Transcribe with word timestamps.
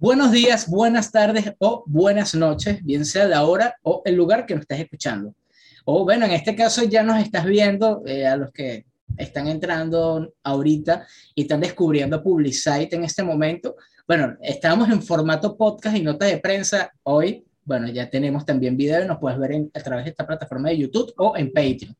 Buenos 0.00 0.32
días, 0.32 0.66
buenas 0.66 1.12
tardes 1.12 1.52
o 1.58 1.84
buenas 1.86 2.34
noches, 2.34 2.82
bien 2.82 3.04
sea 3.04 3.26
la 3.28 3.44
hora 3.44 3.76
o 3.82 4.00
el 4.06 4.14
lugar 4.14 4.46
que 4.46 4.54
nos 4.54 4.62
estés 4.62 4.80
escuchando. 4.80 5.34
O 5.84 6.04
bueno, 6.04 6.24
en 6.24 6.30
este 6.30 6.56
caso 6.56 6.84
ya 6.84 7.02
nos 7.02 7.22
estás 7.22 7.44
viendo 7.44 8.02
eh, 8.06 8.26
a 8.26 8.34
los 8.34 8.50
que 8.50 8.86
están 9.18 9.46
entrando 9.46 10.32
ahorita 10.42 11.06
y 11.34 11.42
están 11.42 11.60
descubriendo 11.60 12.22
Publicite 12.22 12.96
en 12.96 13.04
este 13.04 13.22
momento. 13.22 13.76
Bueno, 14.08 14.38
estamos 14.40 14.88
en 14.88 15.02
formato 15.02 15.54
podcast 15.54 15.94
y 15.94 16.00
nota 16.00 16.24
de 16.24 16.38
prensa 16.38 16.90
hoy. 17.02 17.44
Bueno, 17.62 17.86
ya 17.88 18.08
tenemos 18.08 18.46
también 18.46 18.78
video 18.78 19.04
y 19.04 19.06
nos 19.06 19.18
puedes 19.18 19.38
ver 19.38 19.66
a 19.74 19.80
través 19.80 20.06
de 20.06 20.12
esta 20.12 20.26
plataforma 20.26 20.70
de 20.70 20.78
YouTube 20.78 21.12
o 21.18 21.36
en 21.36 21.52
Patreon. 21.52 21.94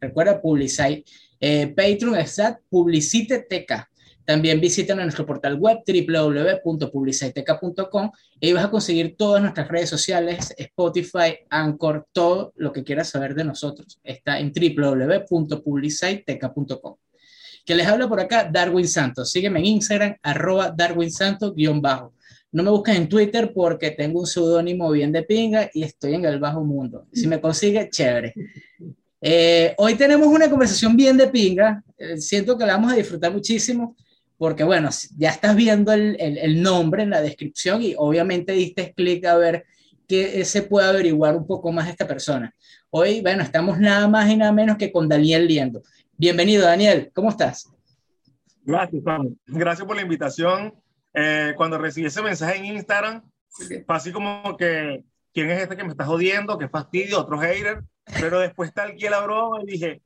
Recuerda 0.00 0.42
Publicite. 0.42 1.04
Eh, 1.38 1.68
Patreon 1.68 2.16
está 2.16 2.58
Publicite 2.68 3.46
TK. 3.48 3.93
También 4.24 4.60
visiten 4.60 4.96
nuestro 4.96 5.26
portal 5.26 5.58
web 5.58 5.80
www.publiciteca.com 5.86 8.10
y 8.40 8.54
vas 8.54 8.64
a 8.64 8.70
conseguir 8.70 9.16
todas 9.16 9.42
nuestras 9.42 9.68
redes 9.68 9.90
sociales, 9.90 10.54
Spotify, 10.56 11.36
Anchor, 11.50 12.06
todo 12.12 12.54
lo 12.56 12.72
que 12.72 12.84
quieras 12.84 13.10
saber 13.10 13.34
de 13.34 13.44
nosotros. 13.44 14.00
Está 14.02 14.38
en 14.38 14.50
www.publiciteca.com. 14.50 16.96
Que 17.66 17.74
les 17.74 17.86
habla 17.86 18.08
por 18.08 18.20
acá 18.20 18.48
Darwin 18.50 18.88
Santos. 18.88 19.30
Sígueme 19.30 19.60
en 19.60 19.66
Instagram, 19.66 20.16
arroba 20.22 20.72
Darwin 20.74 21.10
Santos-bajo. 21.10 22.14
No 22.52 22.62
me 22.62 22.70
busques 22.70 22.96
en 22.96 23.06
Twitter 23.08 23.52
porque 23.52 23.90
tengo 23.90 24.20
un 24.20 24.26
seudónimo 24.26 24.90
bien 24.90 25.12
de 25.12 25.24
pinga 25.24 25.68
y 25.74 25.82
estoy 25.82 26.14
en 26.14 26.24
el 26.24 26.38
bajo 26.38 26.64
mundo. 26.64 27.08
Si 27.12 27.26
me 27.26 27.38
consigue, 27.40 27.90
chévere. 27.90 28.32
Eh, 29.20 29.74
hoy 29.78 29.96
tenemos 29.96 30.28
una 30.28 30.48
conversación 30.48 30.96
bien 30.96 31.16
de 31.16 31.26
pinga. 31.28 31.82
Eh, 31.98 32.18
siento 32.18 32.56
que 32.56 32.64
la 32.64 32.74
vamos 32.74 32.92
a 32.92 32.96
disfrutar 32.96 33.32
muchísimo 33.32 33.96
porque 34.44 34.62
bueno, 34.62 34.90
ya 35.16 35.30
estás 35.30 35.56
viendo 35.56 35.90
el, 35.90 36.18
el, 36.20 36.62
nombre 36.62 37.02
en 37.02 37.08
la 37.08 37.22
descripción 37.22 37.80
y 37.80 37.94
obviamente 37.96 38.52
diste 38.52 38.92
clic 38.92 39.24
a 39.24 39.38
ver 39.38 39.64
qué 40.06 40.44
se 40.44 40.60
puede 40.60 40.86
averiguar 40.86 41.34
un 41.34 41.46
poco 41.46 41.72
más 41.72 41.86
de 41.86 41.92
esta 41.92 42.06
persona. 42.06 42.54
Hoy, 42.90 43.22
bueno, 43.22 43.42
estamos 43.42 43.78
nada 43.80 44.06
más 44.06 44.28
y 44.28 44.36
nada 44.36 44.52
menos 44.52 44.76
que 44.76 44.92
con 44.92 45.08
Daniel 45.08 45.46
Liendo. 45.46 45.80
Bienvenido, 46.18 46.66
Daniel, 46.66 47.10
¿cómo 47.14 47.30
estás? 47.30 47.72
Gracias, 48.64 49.02
Juan. 49.02 49.34
Gracias 49.46 49.86
por 49.86 49.96
la 49.96 50.02
invitación. 50.02 50.74
Eh, 51.14 51.54
cuando 51.56 51.78
recibí 51.78 52.08
ese 52.08 52.20
mensaje 52.20 52.58
en 52.58 52.66
Instagram, 52.66 53.22
fue 53.48 53.82
así 53.96 54.12
como 54.12 54.58
que, 54.58 55.04
¿quién 55.32 55.50
es 55.52 55.62
este 55.62 55.74
que 55.74 55.84
me 55.84 55.92
está 55.92 56.04
jodiendo? 56.04 56.58
¿Qué 56.58 56.68
fastidio? 56.68 57.18
Otro 57.20 57.38
hater. 57.38 57.82
Pero 58.20 58.40
después 58.40 58.74
tal 58.74 58.94
que 58.94 59.08
la 59.08 59.22
broma 59.22 59.62
y 59.62 59.72
dije, 59.72 60.02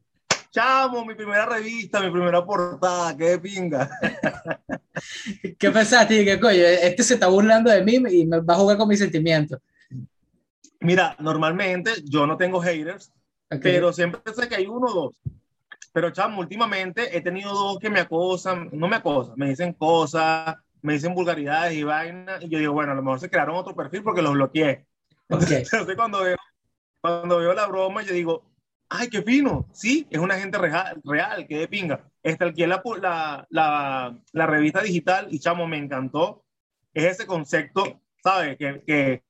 chamo, 0.50 1.04
mi 1.04 1.14
primera 1.14 1.46
revista, 1.46 2.00
mi 2.00 2.10
primera 2.10 2.44
portada, 2.44 3.16
qué 3.16 3.38
pinga. 3.38 3.88
¿Qué 5.58 5.70
pensaste? 5.70 6.24
¿Qué 6.24 6.40
coño? 6.40 6.58
Este 6.58 7.02
se 7.02 7.14
está 7.14 7.28
burlando 7.28 7.70
de 7.70 7.84
mí 7.84 7.94
y 7.94 8.26
me 8.26 8.40
va 8.40 8.54
a 8.54 8.58
jugar 8.58 8.76
con 8.76 8.88
mis 8.88 8.98
sentimientos. 8.98 9.60
Mira, 10.80 11.16
normalmente 11.18 11.92
yo 12.04 12.26
no 12.26 12.36
tengo 12.36 12.60
haters, 12.60 13.12
pero 13.48 13.92
siempre 13.92 14.20
sé 14.32 14.48
que 14.48 14.56
hay 14.56 14.66
uno 14.66 14.86
o 14.86 14.94
dos. 14.94 15.14
Pero 15.92 16.10
chamo, 16.10 16.40
últimamente 16.40 17.16
he 17.16 17.20
tenido 17.20 17.52
dos 17.52 17.78
que 17.78 17.90
me 17.90 18.00
acosan, 18.00 18.68
no 18.72 18.88
me 18.88 18.96
acosan, 18.96 19.34
me 19.36 19.48
dicen 19.48 19.72
cosas, 19.72 20.54
me 20.82 20.92
dicen 20.92 21.14
vulgaridades 21.14 21.74
y 21.74 21.82
vainas, 21.82 22.42
y 22.44 22.48
yo 22.48 22.58
digo, 22.58 22.72
bueno, 22.72 22.92
a 22.92 22.94
lo 22.94 23.02
mejor 23.02 23.20
se 23.20 23.30
crearon 23.30 23.56
otro 23.56 23.74
perfil 23.74 24.02
porque 24.02 24.22
los 24.22 24.32
bloqueé. 24.32 24.86
Entonces, 25.28 25.96
cuando 25.96 26.22
veo, 26.22 26.36
cuando 27.00 27.38
veo 27.38 27.52
la 27.52 27.66
broma, 27.66 28.02
yo 28.02 28.12
digo, 28.12 28.44
ay, 28.88 29.08
qué 29.08 29.22
fino, 29.22 29.68
sí, 29.72 30.06
es 30.10 30.18
una 30.18 30.38
gente 30.38 30.58
real, 30.58 31.00
real 31.04 31.46
que 31.46 31.58
de 31.58 31.68
pinga. 31.68 32.08
Este, 32.22 32.44
aquí 32.44 32.66
la, 32.66 32.82
la, 33.00 33.46
la, 33.50 34.18
la, 34.32 34.46
revista 34.46 34.82
digital 34.82 35.28
y 35.30 35.38
chamo, 35.38 35.66
me 35.66 35.78
encantó. 35.78 36.44
Es 36.92 37.04
ese 37.04 37.26
concepto, 37.26 38.00
¿sabes? 38.22 38.56
Que, 38.56 38.82
que, 38.86 39.22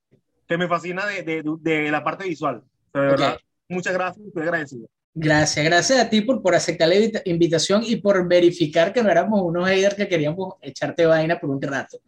que 0.47 0.57
me 0.57 0.67
fascina 0.67 1.05
de, 1.05 1.23
de, 1.23 1.43
de, 1.61 1.91
la 1.91 2.03
parte 2.03 2.27
visual. 2.27 2.63
de 2.93 2.99
verdad, 2.99 3.37
muchas 3.67 3.93
gracias, 3.93 4.25
estoy 4.25 4.43
agradecido. 4.43 4.87
Gracias, 5.13 5.65
gracias 5.65 5.99
a 5.99 6.09
ti 6.09 6.21
por, 6.21 6.41
por 6.41 6.55
aceptar 6.55 6.87
la 6.87 6.95
invitación 7.25 7.83
y 7.85 7.97
por 7.97 8.27
verificar 8.27 8.93
que 8.93 9.03
no 9.03 9.09
éramos 9.09 9.41
unos 9.41 9.67
haters 9.67 9.95
que 9.95 10.07
queríamos 10.07 10.55
echarte 10.61 11.05
vaina 11.05 11.39
por 11.39 11.49
un 11.49 11.61
rato. 11.61 11.99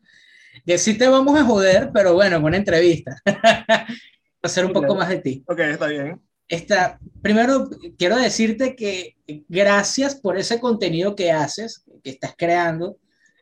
Que 0.66 0.78
sí 0.78 0.97
te 0.97 1.07
vamos 1.07 1.38
a 1.39 1.44
joder, 1.44 1.89
pero 1.94 2.13
bueno, 2.13 2.39
buena 2.39 2.57
entrevista. 2.57 3.16
Hacer 4.44 4.66
un 4.66 4.73
poco 4.73 4.95
más 4.95 5.09
de 5.09 5.19
ti. 5.19 5.44
Ok, 5.47 5.59
está 5.59 5.88
bien. 5.88 6.19
Esta, 6.51 7.00
primero, 7.22 7.69
quiero 7.97 8.17
decirte 8.17 8.75
que 8.75 9.16
gracias 9.47 10.16
por 10.16 10.38
ese 10.38 10.59
contenido 10.59 11.16
que 11.16 11.31
haces, 11.31 11.85
que 12.03 12.09
estás 12.09 12.35
creando, 12.38 12.97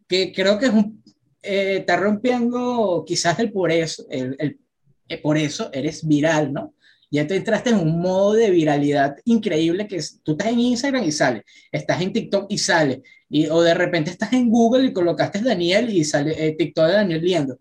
que 0.07 0.31
creo 0.31 0.59
que 0.59 0.67
es 0.67 0.71
un, 0.71 1.03
eh, 1.41 1.77
está 1.79 1.97
rompiendo 1.97 3.03
quizás 3.07 3.39
el 3.39 3.51
por 3.51 3.71
eso, 3.71 4.05
el, 4.11 4.35
el, 4.37 4.59
eh, 5.07 5.17
por 5.17 5.39
eso 5.39 5.71
eres 5.73 6.07
viral, 6.07 6.53
¿no? 6.53 6.75
Ya 7.09 7.25
te 7.25 7.35
entraste 7.35 7.71
en 7.71 7.77
un 7.77 7.99
modo 7.99 8.33
de 8.33 8.51
viralidad 8.51 9.15
increíble 9.25 9.87
que 9.87 9.95
es, 9.95 10.19
tú 10.21 10.33
estás 10.33 10.49
en 10.49 10.59
Instagram 10.59 11.03
y 11.03 11.11
sale, 11.11 11.45
estás 11.71 11.99
en 12.01 12.13
TikTok 12.13 12.45
y 12.47 12.59
sale, 12.59 13.01
y, 13.27 13.47
o 13.47 13.63
de 13.63 13.73
repente 13.73 14.11
estás 14.11 14.33
en 14.33 14.51
Google 14.51 14.85
y 14.85 14.93
colocaste 14.93 15.41
Daniel 15.41 15.89
y 15.89 16.03
sale 16.03 16.35
eh, 16.45 16.51
TikTok 16.55 16.85
de 16.85 16.93
Daniel 16.93 17.23
Liendo. 17.23 17.59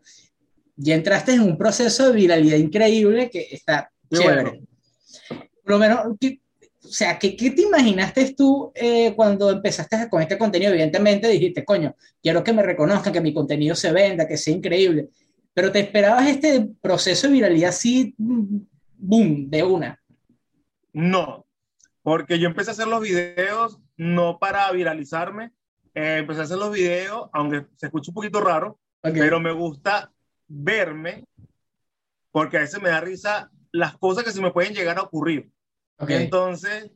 Ya 0.76 0.94
entraste 0.94 1.32
en 1.32 1.40
un 1.40 1.56
proceso 1.56 2.08
de 2.08 2.16
viralidad 2.16 2.58
increíble 2.58 3.30
que 3.30 3.48
está 3.50 3.90
chévere 4.12 4.67
lo 5.64 5.78
menos, 5.78 6.06
o 6.06 6.88
sea, 6.88 7.18
¿qué, 7.18 7.36
¿qué, 7.36 7.50
te 7.50 7.62
imaginaste 7.62 8.34
tú 8.34 8.72
eh, 8.74 9.12
cuando 9.14 9.50
empezaste 9.50 10.08
con 10.08 10.22
este 10.22 10.38
contenido? 10.38 10.72
Evidentemente 10.72 11.28
dijiste, 11.28 11.64
coño, 11.64 11.94
quiero 12.22 12.42
que 12.42 12.52
me 12.52 12.62
reconozcan, 12.62 13.12
que 13.12 13.20
mi 13.20 13.34
contenido 13.34 13.74
se 13.74 13.92
venda, 13.92 14.26
que 14.26 14.36
sea 14.36 14.54
increíble. 14.54 15.08
Pero 15.52 15.72
¿te 15.72 15.80
esperabas 15.80 16.26
este 16.28 16.68
proceso 16.80 17.26
de 17.26 17.32
viralidad 17.34 17.70
así, 17.70 18.14
boom, 18.16 19.50
de 19.50 19.62
una? 19.62 20.00
No, 20.92 21.46
porque 22.02 22.38
yo 22.38 22.48
empecé 22.48 22.70
a 22.70 22.72
hacer 22.72 22.86
los 22.86 23.02
videos 23.02 23.78
no 23.96 24.38
para 24.38 24.70
viralizarme, 24.72 25.52
eh, 25.94 26.18
empecé 26.20 26.40
a 26.40 26.44
hacer 26.44 26.58
los 26.58 26.72
videos, 26.72 27.28
aunque 27.32 27.66
se 27.76 27.86
escucha 27.86 28.10
un 28.12 28.14
poquito 28.14 28.40
raro, 28.40 28.78
pero 29.02 29.40
me 29.40 29.52
gusta 29.52 30.10
verme, 30.46 31.24
porque 32.30 32.56
a 32.56 32.60
veces 32.60 32.80
me 32.80 32.90
da 32.90 33.00
risa 33.00 33.50
las 33.72 33.96
cosas 33.98 34.24
que 34.24 34.32
se 34.32 34.40
me 34.40 34.50
pueden 34.50 34.74
llegar 34.74 34.98
a 34.98 35.02
ocurrir. 35.02 35.50
Entonces, 36.06 36.90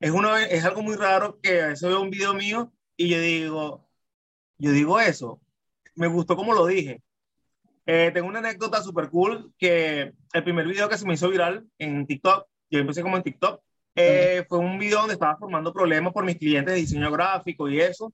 es, 0.00 0.10
uno, 0.10 0.36
es 0.36 0.64
algo 0.64 0.82
muy 0.82 0.96
raro 0.96 1.38
que 1.40 1.60
a 1.60 1.66
veces 1.68 1.88
veo 1.88 2.00
un 2.00 2.10
video 2.10 2.34
mío 2.34 2.72
y 2.96 3.08
yo 3.08 3.20
digo, 3.20 3.88
yo 4.58 4.70
digo 4.72 5.00
eso, 5.00 5.40
me 5.94 6.06
gustó 6.06 6.36
como 6.36 6.54
lo 6.54 6.66
dije. 6.66 7.02
Eh, 7.86 8.10
tengo 8.12 8.26
una 8.28 8.40
anécdota 8.40 8.82
súper 8.82 9.10
cool 9.10 9.52
que 9.58 10.12
el 10.32 10.44
primer 10.44 10.66
video 10.66 10.88
que 10.88 10.98
se 10.98 11.06
me 11.06 11.14
hizo 11.14 11.28
viral 11.28 11.66
en 11.78 12.06
TikTok, 12.06 12.46
yo 12.70 12.80
empecé 12.80 13.02
como 13.02 13.16
en 13.16 13.22
TikTok, 13.22 13.62
eh, 13.94 14.44
fue 14.48 14.58
un 14.58 14.78
video 14.78 14.98
donde 14.98 15.14
estaba 15.14 15.38
formando 15.38 15.72
problemas 15.72 16.12
por 16.12 16.24
mis 16.24 16.36
clientes 16.36 16.74
de 16.74 16.80
diseño 16.80 17.10
gráfico 17.10 17.68
y 17.68 17.80
eso. 17.80 18.12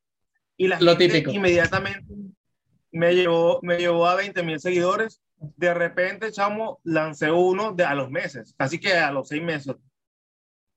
Y 0.56 0.68
la 0.68 0.78
lo 0.80 0.96
gente 0.96 1.24
inmediatamente 1.28 2.14
me 2.92 3.14
llevó, 3.14 3.58
me 3.62 3.78
llevó 3.78 4.06
a 4.06 4.14
20 4.14 4.42
mil 4.44 4.60
seguidores. 4.60 5.20
De 5.56 5.74
repente, 5.74 6.30
chamo, 6.30 6.80
lancé 6.84 7.30
uno 7.30 7.72
de, 7.72 7.84
a 7.84 7.94
los 7.94 8.10
meses, 8.10 8.54
casi 8.56 8.78
que 8.78 8.94
a 8.94 9.10
los 9.10 9.26
seis 9.26 9.42
meses 9.42 9.74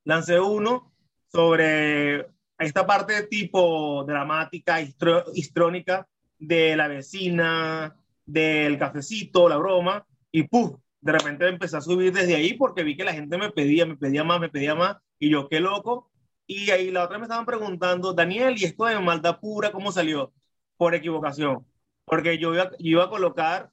lancé 0.03 0.39
uno 0.39 0.91
sobre 1.27 2.27
esta 2.57 2.87
parte 2.87 3.27
tipo 3.27 4.03
dramática, 4.05 4.81
histrónica 4.81 6.07
de 6.39 6.75
la 6.75 6.87
vecina, 6.87 7.95
del 8.25 8.79
cafecito, 8.79 9.47
la 9.47 9.57
broma, 9.57 10.05
y 10.31 10.43
¡puf! 10.43 10.79
De 10.99 11.11
repente 11.11 11.47
empecé 11.47 11.77
a 11.77 11.81
subir 11.81 12.11
desde 12.11 12.35
ahí 12.35 12.53
porque 12.53 12.83
vi 12.83 12.97
que 12.97 13.03
la 13.03 13.13
gente 13.13 13.37
me 13.37 13.51
pedía, 13.51 13.85
me 13.85 13.97
pedía 13.97 14.23
más, 14.23 14.39
me 14.39 14.49
pedía 14.49 14.73
más, 14.73 14.97
y 15.19 15.29
yo, 15.29 15.47
qué 15.47 15.59
loco. 15.59 16.09
Y 16.47 16.71
ahí 16.71 16.89
la 16.89 17.03
otra 17.03 17.19
me 17.19 17.25
estaban 17.25 17.45
preguntando, 17.45 18.13
Daniel, 18.13 18.55
¿y 18.57 18.65
esto 18.65 18.85
de 18.85 18.99
maldad 18.99 19.39
pura 19.39 19.71
cómo 19.71 19.91
salió? 19.91 20.33
Por 20.77 20.95
equivocación, 20.95 21.65
porque 22.05 22.37
yo 22.39 22.53
iba, 22.53 22.71
iba 22.79 23.03
a 23.03 23.09
colocar 23.09 23.71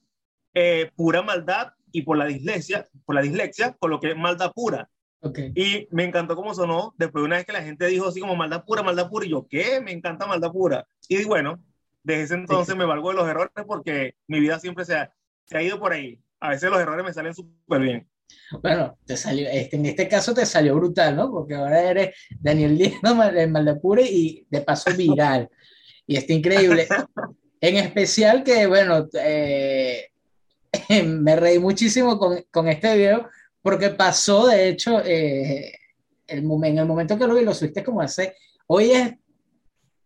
eh, 0.53 0.91
pura 0.95 1.21
maldad 1.21 1.73
y 1.91 2.01
por 2.01 2.17
la 2.17 2.25
dislexia, 2.25 2.87
por 3.05 3.15
la 3.15 3.21
dislexia 3.21 3.75
coloqué 3.79 4.15
maldad 4.15 4.51
pura. 4.53 4.89
Y 5.55 5.87
me 5.91 6.03
encantó 6.03 6.35
cómo 6.35 6.53
sonó 6.53 6.93
después 6.97 7.23
una 7.23 7.37
vez 7.37 7.45
que 7.45 7.53
la 7.53 7.63
gente 7.63 7.87
dijo 7.87 8.09
así 8.09 8.19
como 8.19 8.35
maldad 8.35 8.65
pura, 8.65 8.83
maldad 8.83 9.09
pura, 9.09 9.25
y 9.25 9.29
yo, 9.29 9.47
¿qué? 9.47 9.79
Me 9.79 9.93
encanta 9.93 10.27
maldad 10.27 10.51
pura. 10.51 10.85
Y 11.07 11.23
bueno, 11.23 11.63
desde 12.03 12.23
ese 12.23 12.33
entonces 12.33 12.75
me 12.75 12.83
valgo 12.83 13.09
de 13.09 13.15
los 13.15 13.29
errores 13.29 13.51
porque 13.65 14.15
mi 14.27 14.41
vida 14.41 14.59
siempre 14.59 14.83
se 14.83 14.95
ha, 14.95 15.13
se 15.45 15.57
ha 15.57 15.61
ido 15.61 15.79
por 15.79 15.93
ahí. 15.93 16.19
A 16.41 16.49
veces 16.49 16.69
los 16.69 16.79
errores 16.79 17.05
me 17.05 17.13
salen 17.13 17.33
súper 17.33 17.79
bien. 17.79 18.09
Bueno, 18.61 18.97
te 19.05 19.15
salió, 19.15 19.47
este, 19.49 19.77
en 19.77 19.85
este 19.85 20.07
caso 20.07 20.33
te 20.33 20.45
salió 20.45 20.75
brutal, 20.75 21.15
¿no? 21.15 21.31
Porque 21.31 21.55
ahora 21.55 21.81
eres 21.81 22.15
Daniel 22.39 22.77
Díaz 22.77 23.01
de 23.33 23.47
Maldad 23.47 23.79
Pura 23.79 24.01
y 24.01 24.45
de 24.49 24.61
paso 24.61 24.91
viral. 24.95 25.49
y 26.05 26.17
está 26.17 26.33
increíble. 26.33 26.87
en 27.61 27.77
especial 27.77 28.43
que, 28.43 28.67
bueno, 28.67 29.07
eh, 29.13 30.09
me 31.05 31.35
reí 31.35 31.59
muchísimo 31.59 32.17
con, 32.17 32.43
con 32.51 32.67
este 32.67 32.95
video 32.95 33.29
porque 33.61 33.89
pasó, 33.91 34.47
de 34.47 34.69
hecho, 34.69 35.01
eh, 35.05 35.73
el 36.27 36.39
en 36.39 36.77
el 36.77 36.85
momento 36.85 37.17
que 37.17 37.27
lo 37.27 37.35
vi, 37.35 37.45
lo 37.45 37.53
subiste 37.53 37.83
como 37.83 38.01
hace, 38.01 38.35
hoy 38.67 38.91
es 38.91 39.13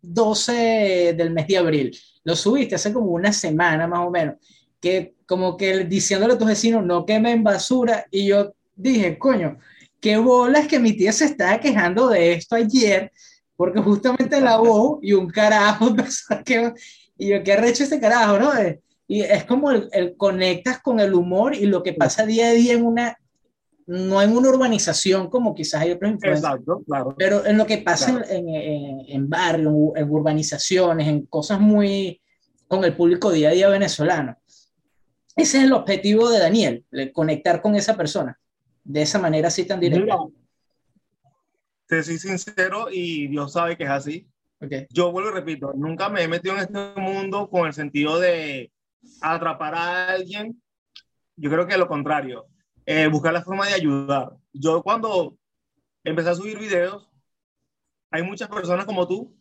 12 0.02 1.14
del 1.18 1.32
mes 1.32 1.48
de 1.48 1.58
abril. 1.58 1.98
Lo 2.24 2.36
subiste 2.36 2.76
hace 2.76 2.94
como 2.94 3.08
una 3.08 3.34
semana 3.34 3.88
más 3.88 4.06
o 4.06 4.12
menos, 4.12 4.36
que 4.80 5.16
como 5.26 5.58
que 5.58 5.86
diciéndole 5.86 6.34
a 6.34 6.38
tus 6.38 6.48
vecinos 6.48 6.86
no 6.86 7.06
quemen 7.06 7.44
basura 7.44 8.06
y 8.12 8.28
yo 8.28 8.54
dije, 8.76 9.18
coño, 9.18 9.58
qué 10.00 10.18
bolas 10.18 10.68
que 10.68 10.80
mi 10.80 10.94
tía 10.94 11.12
se 11.12 11.26
estaba 11.26 11.60
quejando 11.60 12.10
de 12.10 12.34
esto 12.34 12.56
ayer, 12.56 13.12
porque 13.56 13.80
justamente 13.80 14.40
la 14.40 14.58
voz 14.58 15.00
y 15.02 15.14
un 15.14 15.30
carajo 15.30 15.96
y 17.18 17.28
yo, 17.30 17.44
qué 17.44 17.56
recho 17.56 17.84
este 17.84 18.00
carajo, 18.00 18.38
¿no? 18.38 18.56
Eh, 18.56 18.82
y 19.08 19.22
es 19.22 19.46
como 19.46 19.72
el, 19.72 19.90
el, 19.94 20.18
conectas 20.18 20.82
con 20.82 21.00
el 21.00 21.14
humor 21.14 21.56
y 21.56 21.66
lo 21.66 21.82
que 21.82 21.94
pasa 21.94 22.26
día 22.26 22.50
a 22.50 22.52
día 22.52 22.74
en 22.74 22.86
una, 22.86 23.18
no 23.86 24.22
en 24.22 24.36
una 24.36 24.50
urbanización 24.50 25.30
como 25.30 25.56
quizás 25.56 25.82
hay 25.82 25.92
otros 25.92 26.16
Exacto, 26.22 26.84
claro. 26.86 27.16
Pero 27.18 27.46
en 27.46 27.58
lo 27.58 27.66
que 27.66 27.78
pasa 27.78 28.22
en, 28.30 28.50
en, 28.50 29.06
en 29.08 29.30
barrios, 29.30 29.74
en 29.96 30.10
urbanizaciones, 30.10 31.08
en 31.08 31.26
cosas 31.26 31.60
muy 31.60 32.22
con 32.68 32.84
el 32.84 32.96
público 32.96 33.32
día 33.32 33.50
a 33.50 33.54
día 33.54 33.70
venezolano. 33.70 34.38
Ese 35.38 35.60
es 35.60 35.64
el 35.64 35.74
objetivo 35.74 36.30
de 36.30 36.40
Daniel, 36.40 36.86
conectar 37.14 37.62
con 37.62 37.76
esa 37.76 37.96
persona 37.96 38.38
de 38.84 39.02
esa 39.02 39.20
manera 39.20 39.50
así 39.50 39.66
tan 39.66 39.80
directa. 39.80 40.18
te 41.88 42.04
soy 42.04 42.18
sincero 42.18 42.88
y 42.92 43.28
Dios 43.28 43.54
sabe 43.54 43.78
que 43.78 43.84
es 43.84 43.90
así. 43.90 44.28
Okay. 44.60 44.88
Yo 44.90 45.12
vuelvo 45.12 45.30
y 45.30 45.34
repito, 45.34 45.72
nunca 45.76 46.10
me 46.10 46.24
he 46.24 46.28
metido 46.28 46.56
en 46.56 46.62
este 46.62 47.00
mundo 47.00 47.48
con 47.50 47.68
el 47.68 47.74
sentido 47.74 48.20
de 48.20 48.72
atrapar 49.22 49.76
a 49.76 50.10
alguien. 50.10 50.62
Yo 51.36 51.50
creo 51.50 51.68
que 51.68 51.78
lo 51.78 51.88
contrario, 51.88 52.48
eh, 52.86 53.08
buscar 53.08 53.34
la 53.34 53.44
forma 53.44 53.68
de 53.68 53.74
ayudar. 53.74 54.32
Yo 54.54 54.82
cuando 54.82 55.38
empecé 56.04 56.30
a 56.30 56.36
subir 56.36 56.58
videos, 56.58 57.10
hay 58.12 58.24
muchas 58.24 58.50
personas 58.50 58.86
como 58.86 59.08
tú 59.08 59.36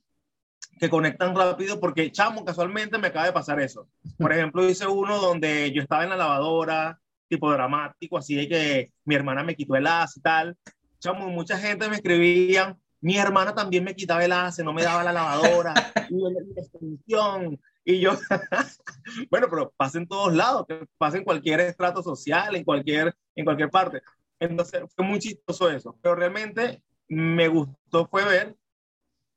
que 0.78 0.90
conectan 0.90 1.34
rápido 1.34 1.80
porque, 1.80 2.12
chamo, 2.12 2.44
casualmente 2.44 2.98
me 2.98 3.08
acaba 3.08 3.26
de 3.26 3.32
pasar 3.32 3.60
eso. 3.60 3.88
Por 4.18 4.32
ejemplo, 4.32 4.68
hice 4.68 4.86
uno 4.86 5.18
donde 5.18 5.72
yo 5.72 5.82
estaba 5.82 6.04
en 6.04 6.10
la 6.10 6.16
lavadora, 6.16 7.00
tipo 7.28 7.50
dramático, 7.50 8.18
así 8.18 8.34
de 8.34 8.48
que 8.48 8.92
mi 9.04 9.14
hermana 9.14 9.42
me 9.42 9.56
quitó 9.56 9.76
el 9.76 9.86
as 9.86 10.16
y 10.16 10.20
tal. 10.20 10.56
Chamo, 10.98 11.28
mucha 11.28 11.58
gente 11.58 11.88
me 11.88 11.96
escribía, 11.96 12.76
mi 13.00 13.16
hermana 13.16 13.54
también 13.54 13.84
me 13.84 13.94
quitaba 13.94 14.24
el 14.24 14.32
as, 14.32 14.58
no 14.58 14.72
me 14.72 14.82
daba 14.82 15.04
la 15.04 15.12
lavadora, 15.12 15.74
y 16.10 16.14
la 16.14 16.60
extensión. 16.60 17.60
Y 17.88 18.00
yo, 18.00 18.10
bueno, 19.30 19.46
pero 19.48 19.72
pasa 19.76 19.98
en 19.98 20.08
todos 20.08 20.34
lados, 20.34 20.66
pasa 20.98 21.18
en 21.18 21.24
cualquier 21.24 21.60
estrato 21.60 22.02
social, 22.02 22.56
en 22.56 22.64
cualquier, 22.64 23.14
en 23.36 23.44
cualquier 23.44 23.70
parte. 23.70 24.02
Entonces, 24.40 24.82
fue 24.94 25.04
muy 25.04 25.20
chistoso 25.20 25.70
eso. 25.70 25.96
Pero 26.02 26.16
realmente 26.16 26.82
me 27.08 27.46
gustó 27.46 28.08
fue 28.08 28.24
ver 28.24 28.56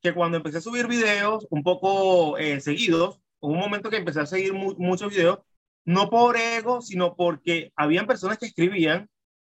que 0.01 0.13
cuando 0.16 0.38
empecé 0.38 0.57
a 0.57 0.62
subir 0.62 0.88
videos 0.88 1.46
un 1.51 1.62
poco 1.62 2.40
eh, 2.40 2.60
seguidos, 2.60 3.22
hubo 3.40 3.54
un 3.54 3.60
momento 3.60 3.92
que 3.92 3.98
empecé 3.98 4.22
a 4.22 4.25
seguir 4.25 4.54
mu 4.54 4.74
muchos 4.80 5.12
videos, 5.12 5.40
no 5.86 6.10
por 6.10 6.36
ego, 6.36 6.81
sino 6.81 7.16
porque 7.16 7.72
habían 7.75 8.07
personas 8.07 8.40
que 8.40 8.48
escribían, 8.48 9.07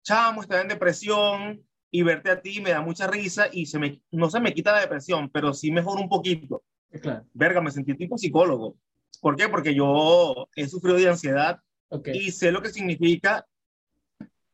chamo, 0.02 0.42
estaba 0.42 0.62
en 0.62 0.68
depresión 0.68 1.64
y 1.92 2.02
verte 2.02 2.30
a 2.30 2.40
ti 2.42 2.60
me 2.60 2.70
da 2.70 2.80
mucha 2.80 3.06
risa 3.06 3.48
y 3.52 3.66
se 3.66 3.78
me, 3.78 4.02
no 4.10 4.30
se 4.30 4.40
me 4.40 4.52
quita 4.52 4.72
la 4.72 4.80
depresión, 4.80 5.30
pero 5.30 5.54
sí 5.54 5.70
mejora 5.70 6.00
un 6.00 6.08
poquito. 6.08 6.64
Claro. 6.90 7.24
Verga, 7.32 7.60
me 7.60 7.70
sentí 7.70 7.94
tipo 7.94 8.18
psicólogo. 8.18 8.76
¿Por 9.20 9.36
qué? 9.36 9.48
Porque 9.48 9.74
yo 9.74 10.48
he 10.56 10.66
sufrido 10.66 10.96
de 10.96 11.08
ansiedad 11.08 11.60
Okay. 11.92 12.16
y 12.16 12.30
sé 12.30 12.52
lo 12.52 12.62
que 12.62 12.70
significa 12.70 13.44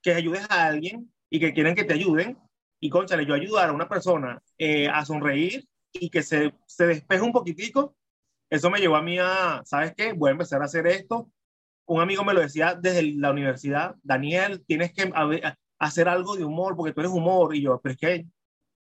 que 0.00 0.14
ayudes 0.14 0.46
a 0.48 0.64
alguien 0.64 1.12
y 1.28 1.38
que 1.38 1.52
quieren 1.52 1.74
que 1.74 1.84
te 1.84 1.92
ayuden. 1.92 2.38
Y, 2.80 2.88
conchale, 2.88 3.26
yo 3.26 3.34
ayudar 3.34 3.68
a 3.68 3.72
una 3.72 3.88
persona 3.88 4.42
eh, 4.56 4.88
a 4.88 5.04
sonreír 5.04 5.68
y 5.92 6.08
que 6.10 6.22
se, 6.22 6.54
se 6.66 6.86
despeje 6.86 7.22
un 7.22 7.32
poquitico, 7.32 7.94
eso 8.48 8.70
me 8.70 8.78
llevó 8.78 8.96
a 8.96 9.02
mí 9.02 9.18
a, 9.18 9.62
¿sabes 9.64 9.94
qué? 9.94 10.12
Voy 10.12 10.28
a 10.28 10.32
empezar 10.32 10.62
a 10.62 10.66
hacer 10.66 10.86
esto. 10.86 11.30
Un 11.86 12.00
amigo 12.00 12.24
me 12.24 12.34
lo 12.34 12.40
decía 12.40 12.74
desde 12.74 13.02
la 13.16 13.30
universidad, 13.30 13.96
Daniel, 14.02 14.64
tienes 14.66 14.92
que 14.92 15.12
hacer 15.78 16.08
algo 16.08 16.36
de 16.36 16.44
humor 16.44 16.76
porque 16.76 16.92
tú 16.92 17.00
eres 17.00 17.12
humor. 17.12 17.54
Y 17.54 17.62
yo, 17.62 17.80
pero 17.82 17.92
es 17.92 17.98
que, 17.98 18.26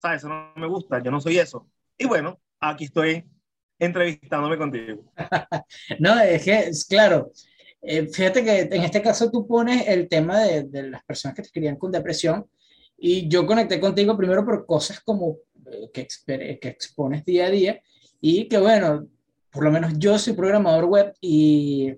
¿sabes? 0.01 0.19
Eso 0.19 0.29
no 0.29 0.53
me 0.55 0.67
gusta, 0.67 1.01
yo 1.01 1.11
no 1.11 1.19
soy 1.19 1.39
eso. 1.39 1.67
Y 1.97 2.05
bueno, 2.05 2.39
aquí 2.59 2.85
estoy 2.85 3.25
entrevistándome 3.77 4.57
contigo. 4.57 5.03
no, 5.99 6.19
es 6.19 6.43
que, 6.43 6.59
es 6.59 6.85
claro, 6.85 7.31
eh, 7.81 8.07
fíjate 8.07 8.43
que 8.43 8.59
en 8.61 8.83
este 8.83 9.01
caso 9.01 9.31
tú 9.31 9.47
pones 9.47 9.87
el 9.87 10.09
tema 10.09 10.39
de, 10.39 10.89
las 10.89 11.03
personas 11.03 11.35
que 11.35 11.41
te 11.41 11.47
escribían 11.47 11.77
con 11.77 11.91
depresión 11.91 12.45
y 12.97 13.29
yo 13.29 13.45
conecté 13.45 13.79
contigo 13.79 14.17
primero 14.17 14.43
por 14.45 14.65
cosas 14.65 14.99
como 14.99 15.37
eh, 15.71 15.89
que, 15.93 16.07
que 16.59 16.67
expones 16.67 17.23
día 17.23 17.45
a 17.45 17.49
día 17.49 17.81
y 18.19 18.49
que 18.49 18.57
bueno, 18.57 19.07
por 19.51 19.63
lo 19.63 19.71
menos 19.71 19.93
yo 19.97 20.19
soy 20.19 20.33
programador 20.33 20.85
web 20.85 21.13
y 21.21 21.93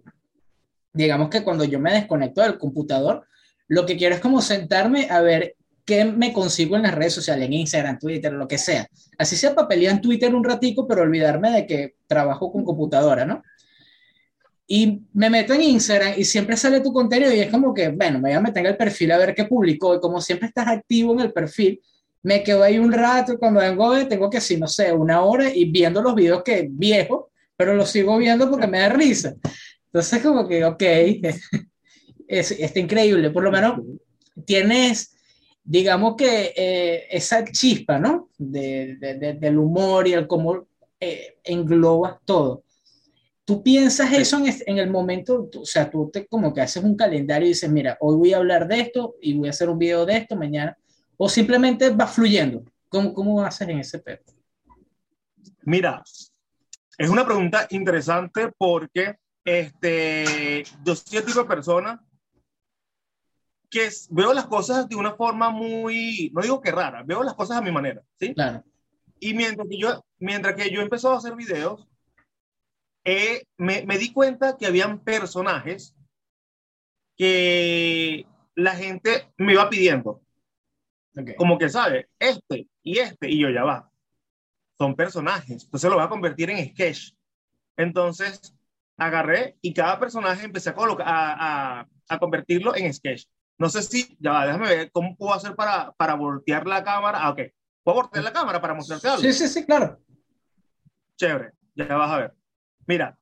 digamos 0.94 1.30
que 1.30 1.44
cuando 1.44 1.63
yo 1.63 1.80
me 1.80 1.94
desconecto 1.94 2.42
del 2.42 2.60
computador, 2.60 3.25
lo 3.68 3.86
que 3.86 3.98
quiero 3.98 4.16
es 4.16 4.22
como 4.22 4.42
sentarme 4.42 5.08
a 5.10 5.22
ver 5.22 5.56
qué 5.92 6.06
me 6.06 6.32
consigo 6.32 6.78
en 6.78 6.84
las 6.84 6.96
redes 6.96 7.14
sociales, 7.14 7.46
en 7.46 7.54
Instagram, 7.54 8.00
Twitter, 8.00 8.32
lo 8.32 8.48
que 8.48 8.58
sea. 8.58 8.88
Así 9.18 9.36
sea 9.36 9.54
papelía 9.54 9.92
en 9.92 10.00
Twitter 10.00 10.34
un 10.34 10.44
ratico, 10.44 10.88
pero 10.88 11.02
olvidarme 11.02 11.52
de 11.52 11.68
que 11.68 11.96
trabajo 12.08 12.50
con 12.50 12.64
computadora, 12.64 13.26
¿no? 13.26 13.44
Y 14.68 15.02
me 15.12 15.30
meto 15.30 15.54
en 15.54 15.64
Instagram 15.64 16.14
y 16.16 16.24
siempre 16.24 16.56
sale 16.56 16.80
tu 16.80 16.94
contenido 16.94 17.34
y 17.34 17.42
es 17.42 17.52
como 17.52 17.74
que, 17.74 17.90
bueno, 17.90 18.20
me 18.20 18.30
voy 18.30 18.38
a 18.38 18.40
meter 18.40 18.66
en 18.66 18.72
el 18.72 18.78
perfil 18.78 19.12
a 19.12 19.18
ver 19.18 19.36
qué 19.36 19.44
publicó 19.44 19.94
y 19.94 20.00
como 20.00 20.22
siempre 20.22 20.48
estás 20.48 20.68
activo 20.70 21.12
en 21.12 21.20
el 21.20 21.34
perfil, 21.34 21.82
me 22.24 22.42
quedo 22.42 22.64
ahí 22.64 22.80
un 22.80 22.94
rato, 22.94 23.38
cuando 23.38 23.60
vengo 23.60 24.08
tengo 24.08 24.30
que, 24.30 24.40
sí, 24.40 24.56
no 24.56 24.68
sé, 24.68 24.94
una 24.94 25.24
hora 25.24 25.54
y 25.54 25.66
viendo 25.66 26.02
los 26.02 26.16
videos 26.16 26.42
que 26.44 26.70
viejo, 26.72 27.32
pero 27.58 27.74
los 27.74 27.90
sigo 27.90 28.18
viendo 28.18 28.50
porque 28.50 28.68
me 28.68 28.80
da 28.80 28.88
risa. 28.88 29.36
Entonces 29.88 30.22
como 30.24 30.48
que, 30.48 30.64
ok, 30.64 30.82
es, 32.30 32.51
está 32.51 32.80
increíble, 32.80 33.30
por 33.32 33.44
lo 33.44 33.51
menos 33.51 33.82
tienes, 34.46 35.18
digamos 35.63 36.15
que 36.15 36.53
eh, 36.56 37.08
esa 37.12 37.44
chispa, 37.46 38.00
¿no? 38.00 38.30
De, 38.38 38.98
de, 38.98 39.15
de, 39.15 39.34
del 39.34 39.58
humor 39.58 40.08
y 40.08 40.13
el 40.13 40.27
cómo 40.27 40.68
eh, 41.00 41.38
englobas 41.44 42.18
todo. 42.25 42.63
¿Tú 43.46 43.63
piensas 43.63 44.13
eso 44.13 44.38
en, 44.38 44.53
en, 44.65 44.77
el 44.77 44.89
momento, 44.89 45.50
o 45.60 45.65
sea, 45.65 45.89
tú 45.89 46.10
te 46.12 46.25
como 46.27 46.53
que 46.53 46.62
haces 46.62 46.84
un 46.84 46.96
calendario 46.96 47.48
y 47.48 47.50
dices, 47.50 47.70
mira, 47.70 47.98
hoy 48.00 48.15
voy 48.15 48.34
a 48.34 48.38
hablar 48.38 48.68
de 48.68 48.80
esto 48.82 49.15
y 49.22 49.34
voy 49.34 49.48
a 49.48 49.51
hacer 49.51 49.70
un 49.70 49.80
video 49.80 50.06
de 50.06 50.18
esto 50.18 50.36
mañana, 50.36 50.77
o 51.18 51.27
simplemente 51.27 51.89
va 51.89 52.08
fluyendo? 52.08 52.63
¿Cómo, 52.88 53.13
cómo 53.13 53.41
haces 53.41 53.68
en 53.68 53.80
ese 53.80 54.00
pedo? 54.00 54.20
Mira, 55.63 56.03
es 56.98 57.10
una 57.10 57.25
pregunta 57.25 57.68
interesante 57.72 58.51
porque 58.58 59.15
este, 59.44 60.63
yo 60.84 60.96
soy 60.96 61.18
el 61.18 61.25
tipo 61.25 61.39
de 61.39 61.46
persona 61.46 62.01
que 63.72 63.90
veo 64.10 64.34
las 64.34 64.46
cosas 64.48 64.88
de 64.90 64.98
una 64.98 65.16
forma 65.16 65.50
muy, 65.50 66.30
no 66.34 66.42
digo 66.42 66.62
que 66.62 66.72
rara, 66.72 67.04
veo 67.04 67.24
las 67.24 67.36
cosas 67.36 67.58
a 67.58 67.62
mi 67.62 67.72
manera, 67.72 68.04
¿sí? 68.20 68.34
Claro. 68.34 68.63
Y 69.20 69.34
mientras 69.34 69.68
que 69.70 69.78
yo, 69.78 70.06
mientras 70.20 70.56
que 70.56 70.70
yo 70.70 70.82
empecé 70.82 71.08
a 71.08 71.13
hacer 71.13 71.36
videos, 71.36 71.88
eh, 73.06 73.44
me, 73.58 73.86
me, 73.86 73.98
di 73.98 74.12
cuenta 74.12 74.58
que 74.58 74.68
habían 74.68 75.00
personajes 75.00 75.96
que 77.16 78.28
la 78.56 78.75
gente 78.75 79.32
me 79.38 79.54
iba 79.54 79.70
pidiendo. 79.70 80.22
Okay. 81.16 81.36
Como 81.36 81.58
que, 81.58 81.70
¿sabe? 81.70 82.10
Este 82.20 82.68
y 82.84 83.00
este, 83.00 83.30
y 83.30 83.40
yo 83.40 83.50
ya 83.50 83.63
va. 83.63 83.90
Son 84.78 84.96
personajes. 84.96 85.63
Entonces 85.63 85.90
lo 85.90 85.96
voy 85.96 86.06
a 86.06 86.10
convertir 86.10 86.50
en 86.50 86.70
sketch. 86.70 87.13
Entonces 87.78 88.54
agarré 88.98 89.58
y 89.62 89.74
cada 89.74 90.00
personaje 90.00 90.46
empecé 90.46 90.72
a, 90.72 90.75
colocar, 90.75 91.08
a, 91.08 91.80
a, 91.80 91.88
a 92.10 92.20
convertirlo 92.20 92.75
en 92.75 92.94
sketch. 92.94 93.25
No 93.62 93.70
sé 93.70 93.84
si, 93.84 94.18
ya 94.20 94.44
déjame 94.48 94.68
ver 94.70 94.91
cómo 94.91 95.15
puedo 95.15 95.36
hacer 95.36 95.56
para, 95.56 95.91
para 95.91 96.15
voltear 96.15 96.65
la 96.65 96.84
cámara. 96.84 97.20
Ah, 97.22 97.30
ok. 97.30 97.41
¿Puedo 97.84 97.98
voltear 97.98 98.24
la 98.24 98.34
cámara 98.34 98.60
para 98.60 98.74
mostrarte 98.74 99.08
algo? 99.08 99.22
Sí, 99.22 99.32
sí, 99.34 99.48
sí, 99.48 99.63
claro. 99.68 100.00
Chévere, 101.15 101.51
ya 101.75 101.96
vas 101.96 102.12
a 102.12 102.18
ver. 102.18 102.34
Mira, 102.88 103.20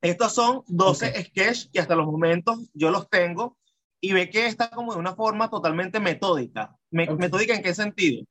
estos 0.00 0.32
son 0.32 0.62
12 0.68 1.08
okay. 1.08 1.24
sketches 1.24 1.68
que 1.72 1.80
hasta 1.80 1.96
los 1.96 2.06
momentos 2.06 2.70
yo 2.74 2.92
los 2.92 3.10
tengo 3.10 3.58
y 4.00 4.12
ve 4.12 4.30
que 4.30 4.46
está 4.46 4.70
como 4.70 4.92
de 4.92 5.00
una 5.00 5.16
forma 5.16 5.50
totalmente 5.50 5.98
metódica. 5.98 6.76
Me, 6.92 7.02
okay. 7.02 7.16
¿Metódica 7.16 7.54
en 7.56 7.62
qué 7.64 7.74
sentido? 7.74 8.24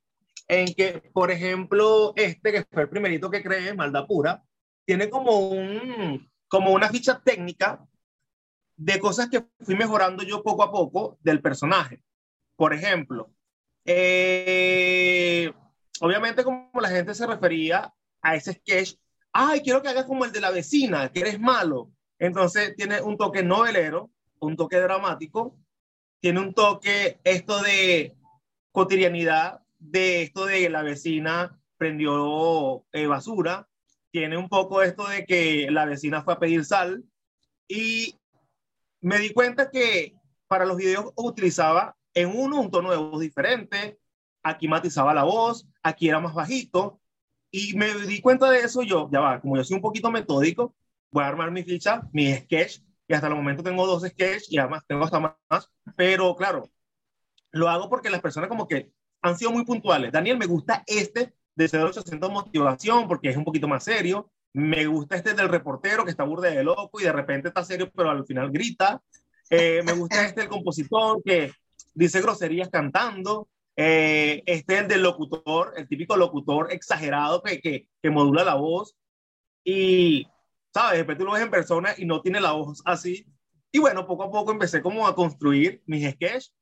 En 0.48 0.74
que, 0.74 1.12
por 1.14 1.32
ejemplo, 1.32 2.14
este 2.16 2.54
que 2.54 2.64
fue 2.72 2.84
el 2.84 2.90
primerito 2.90 3.30
que 3.30 3.44
creé, 3.44 3.74
Maldad 3.74 4.08
Pura, 4.08 4.42
tiene 4.86 5.10
como, 5.10 5.50
un, 5.50 6.32
como 6.48 6.72
una 6.72 6.88
ficha 6.88 7.22
técnica 7.22 7.86
de 8.78 9.00
cosas 9.00 9.30
que 9.30 9.46
fui 9.62 9.76
mejorando 9.76 10.24
yo 10.24 10.44
poco 10.44 10.64
a 10.64 10.72
poco 10.72 11.18
del 11.22 11.42
personaje. 11.42 12.02
Por 12.56 12.74
ejemplo, 12.74 13.32
eh, 13.86 15.52
obviamente 16.02 16.44
como 16.44 16.70
la 16.82 16.90
gente 16.90 17.14
se 17.14 17.28
refería 17.28 17.94
a 18.22 18.36
ese 18.36 18.54
sketch, 18.54 18.96
ay, 19.34 19.62
quiero 19.62 19.82
que 19.82 19.90
hagas 19.90 20.06
como 20.06 20.26
el 20.26 20.32
de 20.32 20.42
la 20.42 20.52
vecina, 20.52 21.12
que 21.12 21.22
eres 21.22 21.40
malo. 21.40 21.92
Entonces 22.20 22.76
tiene 22.76 23.02
un 23.02 23.18
toque 23.18 23.44
novelero, 23.44 24.12
un 24.40 24.56
toque 24.56 24.78
dramático, 24.78 25.58
tiene 26.20 26.40
un 26.40 26.54
toque 26.54 27.20
esto 27.24 27.62
de 27.62 28.16
cotidianidad, 28.72 29.62
de 29.78 30.24
esto 30.24 30.46
de 30.46 30.70
la 30.70 30.82
vecina 30.82 31.60
prendió 31.78 32.86
eh, 32.94 33.06
basura 33.06 33.68
tiene 34.16 34.38
un 34.38 34.48
poco 34.48 34.82
esto 34.82 35.06
de 35.10 35.26
que 35.26 35.68
la 35.70 35.84
vecina 35.84 36.24
fue 36.24 36.36
a 36.36 36.40
pedir 36.40 36.64
sal 36.64 37.04
y 37.68 38.16
me 39.06 39.20
di 39.20 39.32
cuenta 39.32 39.70
que 39.70 40.16
para 40.48 40.66
los 40.66 40.78
videos 40.78 41.14
utilizaba 41.16 41.96
en 42.16 42.36
uno 42.36 42.60
un 42.60 42.72
tono 42.72 42.90
de 42.90 42.98
voz 42.98 43.22
diferente, 43.22 44.00
aquí 44.42 44.68
matizaba 44.68 45.14
la 45.14 45.24
voz, 45.24 45.68
aquí 45.84 46.10
era 46.10 46.20
más 46.20 46.34
bajito 46.34 47.00
y 47.52 47.76
me 47.76 47.94
di 47.94 48.20
cuenta 48.20 48.50
de 48.50 48.62
eso 48.62 48.82
yo, 48.82 49.08
ya 49.12 49.20
va, 49.20 49.40
como 49.40 49.58
yo 49.58 49.64
soy 49.64 49.76
un 49.76 49.84
poquito 49.84 50.10
metódico, 50.10 50.76
voy 51.12 51.24
a 51.24 51.28
armar 51.28 51.52
mi 51.52 51.64
ficha, 51.64 52.02
mi 52.14 52.34
sketch 52.34 52.80
y 53.08 53.14
hasta 53.14 53.28
el 53.28 53.36
momento 53.36 53.62
tengo 53.62 53.86
dos 53.86 54.02
sketches 54.02 54.52
y 54.52 54.58
además 54.58 54.84
tengo 54.88 55.04
hasta 55.04 55.20
más, 55.20 55.72
pero 55.96 56.36
claro, 56.36 56.68
lo 57.52 57.70
hago 57.70 57.88
porque 57.90 58.10
las 58.10 58.22
personas 58.22 58.50
como 58.50 58.68
que 58.68 58.92
han 59.22 59.38
sido 59.38 59.52
muy 59.52 59.66
puntuales. 59.66 60.12
Daniel, 60.12 60.40
me 60.40 60.48
gusta 60.48 60.84
este 60.88 61.36
de 61.54 61.66
0800 61.70 62.32
motivación 62.32 63.08
porque 63.08 63.30
es 63.30 63.38
un 63.38 63.46
poquito 63.46 63.68
más 63.68 63.84
serio. 63.84 64.32
Me 64.56 64.86
gusta 64.86 65.18
este 65.18 65.34
del 65.34 65.50
reportero 65.50 66.06
que 66.06 66.12
está 66.12 66.24
burde 66.24 66.50
de 66.56 66.64
loco 66.64 67.02
y 67.02 67.04
de 67.04 67.12
repente 67.12 67.50
está 67.50 67.62
serio, 67.66 67.92
pero 67.94 68.10
al 68.10 68.26
final 68.26 68.52
grita. 68.52 69.02
Eh, 69.50 69.82
me 69.84 69.92
gusta 69.92 70.26
este 70.26 70.42
del 70.42 70.50
compositor 70.50 71.22
que 71.24 71.52
dice 71.94 72.22
groserías 72.22 72.70
cantando. 72.70 73.50
Eh, 73.76 74.44
este 74.46 74.78
el 74.78 74.88
del 74.88 75.04
locutor, 75.04 75.74
el 75.76 75.90
típico 75.90 76.16
locutor 76.16 76.72
exagerado 76.72 77.44
que, 77.44 77.60
que, 77.60 77.90
que 78.02 78.10
modula 78.10 78.46
la 78.46 78.56
voz. 78.56 78.96
Y 79.66 80.26
¿sabes? 80.74 80.94
De 80.94 80.98
repente 81.00 81.26
lo 81.26 81.34
ves 81.34 81.44
en 81.44 81.52
persona 81.52 81.94
y 81.98 82.06
no 82.06 82.22
tiene 82.22 82.40
la 82.40 82.54
voz 82.54 82.82
así. 82.86 83.28
Y 83.74 83.80
bueno, 83.80 84.08
poco 84.08 84.24
a 84.24 84.32
poco 84.32 84.54
empecé 84.54 84.82
como 84.82 85.06
a 85.06 85.16
construir 85.16 85.84
mis 85.86 86.10
sketches 86.10 86.54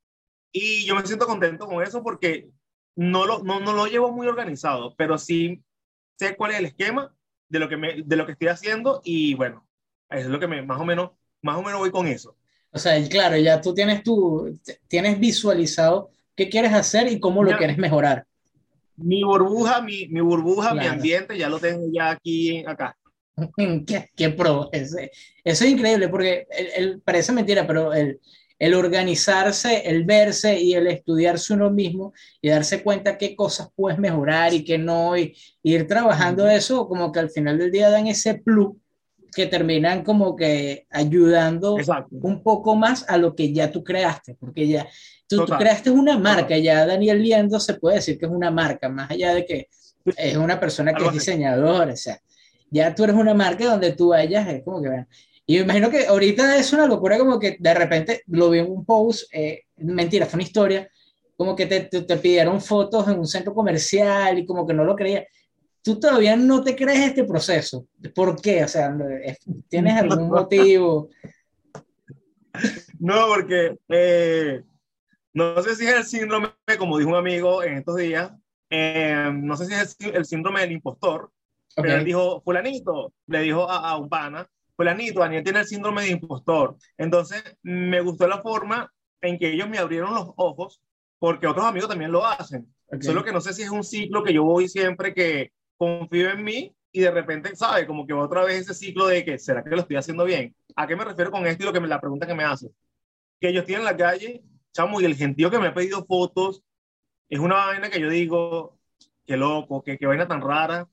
y 0.52 0.84
yo 0.88 0.96
me 0.96 1.06
siento 1.06 1.28
contento 1.28 1.68
con 1.68 1.84
eso 1.84 2.02
porque 2.02 2.50
no 2.96 3.28
lo, 3.28 3.44
no, 3.44 3.60
no 3.60 3.74
lo 3.74 3.86
llevo 3.86 4.12
muy 4.12 4.26
organizado, 4.26 4.96
pero 4.96 5.20
sí 5.20 5.64
sé 6.18 6.36
cuál 6.36 6.54
es 6.54 6.58
el 6.58 6.66
esquema 6.66 7.16
de 7.54 7.60
lo 7.60 7.70
que, 7.70 7.78
me, 7.78 8.02
de 8.04 8.16
lo 8.16 8.26
que 8.26 8.32
estoy 8.32 8.48
haciendo 8.48 9.00
y 9.04 9.36
bueno, 9.36 9.64
es 10.10 10.26
lo 10.26 10.40
que 10.40 10.48
me, 10.48 10.64
más 10.64 10.82
o 10.82 10.86
menos, 10.86 11.12
más 11.44 11.56
o 11.56 11.62
menos 11.62 11.80
voy 11.80 11.92
con 11.92 12.08
eso. 12.08 12.36
O 12.72 12.80
sea, 12.80 13.00
claro, 13.08 13.38
ya 13.38 13.62
tú 13.62 13.76
tienes 13.76 14.02
tu, 14.02 14.60
tienes 14.88 15.20
visualizado 15.20 16.10
qué 16.36 16.50
quieres 16.50 16.74
hacer 16.74 17.08
y 17.12 17.20
cómo 17.20 17.44
lo 17.44 17.56
quieres 17.56 17.78
mejorar. 17.78 18.26
Mi 18.96 19.24
burbuja, 19.24 19.82
mi, 19.82 20.08
mi 20.08 20.22
burbuja, 20.22 20.74
mi 20.74 20.88
ambiente, 20.88 21.38
ya 21.38 21.48
lo 21.48 21.60
tengo 21.60 21.86
ya 21.92 22.10
aquí, 22.10 22.66
acá. 22.66 22.98
qué, 23.86 24.10
qué 24.16 24.30
pro. 24.32 24.70
eso 24.72 24.98
es 25.44 25.62
increíble 25.62 26.10
porque 26.10 26.48
el, 26.76 27.02
parece 27.02 27.32
mentira, 27.34 27.68
pero 27.68 27.94
el, 27.94 28.20
el 28.64 28.76
organizarse, 28.76 29.90
el 29.90 30.06
verse 30.06 30.58
y 30.58 30.74
el 30.74 30.88
estudiarse 30.88 31.54
uno 31.54 31.70
mismo 31.70 32.14
y 32.42 32.48
darse 32.48 32.82
cuenta 32.82 33.18
qué 33.18 33.36
cosas 33.36 33.68
puedes 33.76 34.00
mejorar 34.00 34.54
y 34.54 34.64
qué 34.64 34.78
no, 34.78 35.18
y, 35.18 35.36
ir 35.64 35.86
trabajando 35.86 36.48
eso, 36.48 36.88
como 36.88 37.12
que 37.12 37.20
al 37.20 37.30
final 37.30 37.58
del 37.58 37.74
día 37.74 37.90
dan 37.90 38.08
ese 38.08 38.36
plus 38.36 38.78
que 39.36 39.48
terminan 39.48 40.02
como 40.04 40.38
que 40.38 40.88
ayudando 40.92 41.76
un 42.12 42.42
poco 42.42 42.76
más 42.78 43.04
a 43.10 43.18
lo 43.18 43.36
que 43.36 43.52
ya 43.52 43.70
tú 43.70 43.84
creaste, 43.84 44.36
porque 44.40 44.66
ya 44.66 44.88
tú, 45.28 45.44
creaste 45.46 45.92
una 45.92 46.18
marca, 46.18 46.58
ya 46.58 46.86
Daniel 46.86 47.22
Liendo 47.22 47.60
se 47.60 47.74
puede 47.74 47.98
decir 47.98 48.18
que 48.18 48.28
es 48.28 48.32
una 48.32 48.50
marca, 48.50 48.88
más 48.88 49.12
allá 49.12 49.34
de 49.34 49.46
que 49.46 49.68
es 50.16 50.38
una 50.38 50.58
persona 50.58 50.94
que 50.94 51.04
es 51.04 51.12
diseñador, 51.12 51.90
o 51.90 51.98
sea, 51.98 52.18
ya 52.72 52.96
tú 52.96 53.04
eres 53.04 53.18
una 53.18 53.34
marca 53.34 53.66
donde 53.66 53.92
tú 53.92 54.10
vayas, 54.10 54.48
es 54.48 54.64
como 54.64 54.82
que, 54.82 55.06
y 55.46 55.56
me 55.58 55.64
imagino 55.64 55.90
que 55.90 56.08
ahorita 56.08 56.58
es 56.58 56.72
una 56.74 56.88
locura 56.88 57.18
como 57.18 57.40
que 57.40 57.58
de 57.60 57.74
repente 57.74 58.24
lo 58.28 58.50
vi 58.50 58.60
en 58.60 58.72
un 58.72 58.86
post, 58.86 59.24
eh, 59.34 59.64
mentira, 59.78 60.26
fue 60.26 60.38
una 60.38 60.44
historia, 60.44 60.90
como 61.36 61.56
que 61.56 61.66
te, 61.66 61.82
te, 61.82 62.18
pidieron 62.18 62.62
fotos 62.62 63.08
en 63.08 63.20
un 63.20 63.28
centro 63.28 63.54
comercial 63.54 64.40
y 64.40 64.46
como 64.46 64.66
que 64.66 64.74
no 64.74 64.86
lo 64.86 64.96
creía. 64.96 65.26
Tú 65.82 66.00
todavía 66.00 66.38
no 66.38 66.64
te 66.64 66.76
crees 66.76 67.00
este 67.00 67.26
proceso. 67.26 67.86
¿Por 68.16 68.42
qué? 68.42 68.64
O 68.64 68.68
sea, 68.68 68.96
¿tienes 69.68 69.96
algún 69.96 70.30
motivo? 70.30 71.10
No, 73.00 73.26
porque 73.28 73.76
eh, 73.90 74.62
no 75.34 75.62
sé 75.64 75.76
si 75.76 75.86
es 75.86 75.96
el 75.96 76.04
síndrome, 76.06 76.50
como 76.78 76.98
dijo 77.00 77.10
un 77.10 77.16
amigo 77.16 77.64
en 77.64 77.80
estos 77.80 77.96
días, 77.98 78.32
eh, 78.70 79.30
no 79.34 79.58
sé 79.58 79.66
si 79.66 79.74
es 79.74 79.98
el 80.00 80.24
síndrome 80.26 80.62
del 80.62 80.74
impostor, 80.74 81.32
pero 81.76 81.96
él 81.96 82.06
dijo, 82.06 82.42
fulanito, 82.42 83.12
le 83.28 83.42
dijo 83.42 83.70
a, 83.70 83.98
un 83.98 84.08
pana, 84.08 84.48
fulanito, 84.76 85.20
Daniel 85.20 85.44
tiene 85.44 85.60
el 85.60 85.66
síndrome 85.66 86.04
de 86.04 86.10
impostor. 86.12 86.78
Entonces, 86.98 87.44
me 87.62 88.02
gustó 88.02 88.28
la 88.28 88.42
forma 88.42 88.92
en 89.22 89.38
que 89.40 89.54
ellos 89.54 89.70
me 89.70 89.78
abrieron 89.78 90.14
los 90.14 90.32
ojos, 90.36 90.82
porque 91.20 91.48
otros 91.48 91.66
amigos 91.66 91.90
también 91.90 92.12
lo 92.12 92.26
hacen. 92.26 92.68
Solo 93.02 93.24
que 93.24 93.32
no 93.32 93.42
sé 93.42 93.54
si 93.54 93.64
es 93.64 93.70
un 93.70 93.84
ciclo 93.84 94.24
que 94.24 94.34
yo 94.34 94.44
voy 94.44 94.68
siempre 94.68 95.14
que 95.14 95.52
confío 95.78 96.30
en 96.30 96.44
mí 96.44 96.76
y 96.92 97.02
de 97.02 97.12
repente, 97.12 97.56
¿sabe? 97.56 97.88
Como 97.88 98.06
que 98.06 98.14
otra 98.14 98.44
vez 98.44 98.62
ese 98.62 98.74
ciclo 98.74 99.08
de 99.08 99.26
que, 99.26 99.40
¿será 99.40 99.64
que 99.64 99.72
lo 99.72 99.82
estoy 99.82 99.96
haciendo 99.96 100.26
bien? 100.26 100.56
¿A 100.76 100.86
qué 100.86 100.96
me 100.96 101.04
refiero 101.04 101.32
con 101.32 101.48
esto 101.48 101.64
y 101.64 101.66
lo 101.66 101.74
que 101.74 101.80
me, 101.80 101.88
la 101.88 102.00
pregunta 102.00 102.28
que 102.28 102.36
me 102.36 102.44
hace? 102.44 102.70
Que 103.40 103.50
ellos 103.50 103.66
tienen 103.66 103.84
la 103.84 103.98
calle, 103.98 104.44
chamo, 104.74 105.02
y 105.02 105.06
el 105.06 105.16
gentío 105.16 105.50
que 105.50 105.58
me 105.58 105.68
ha 105.68 105.74
pedido 105.74 106.06
fotos, 106.06 106.64
es 107.30 107.40
una 107.40 107.56
vaina 107.56 107.90
que 107.90 108.00
yo 108.00 108.10
digo, 108.10 108.78
qué 109.26 109.38
loco, 109.38 109.82
qué, 109.82 109.98
qué 109.98 110.06
vaina 110.06 110.28
tan 110.28 110.42
rara. 110.42 110.88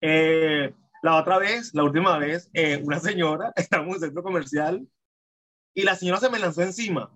Eh, 0.00 0.72
la 1.02 1.16
otra 1.16 1.38
vez, 1.38 1.74
la 1.74 1.84
última 1.84 2.18
vez, 2.18 2.50
eh, 2.52 2.80
una 2.84 3.00
señora, 3.00 3.52
estaba 3.56 3.84
en 3.84 3.90
un 3.90 4.00
centro 4.00 4.22
comercial 4.22 4.86
y 5.74 5.82
la 5.82 5.96
señora 5.96 6.20
se 6.20 6.30
me 6.30 6.38
lanzó 6.38 6.62
encima. 6.62 7.12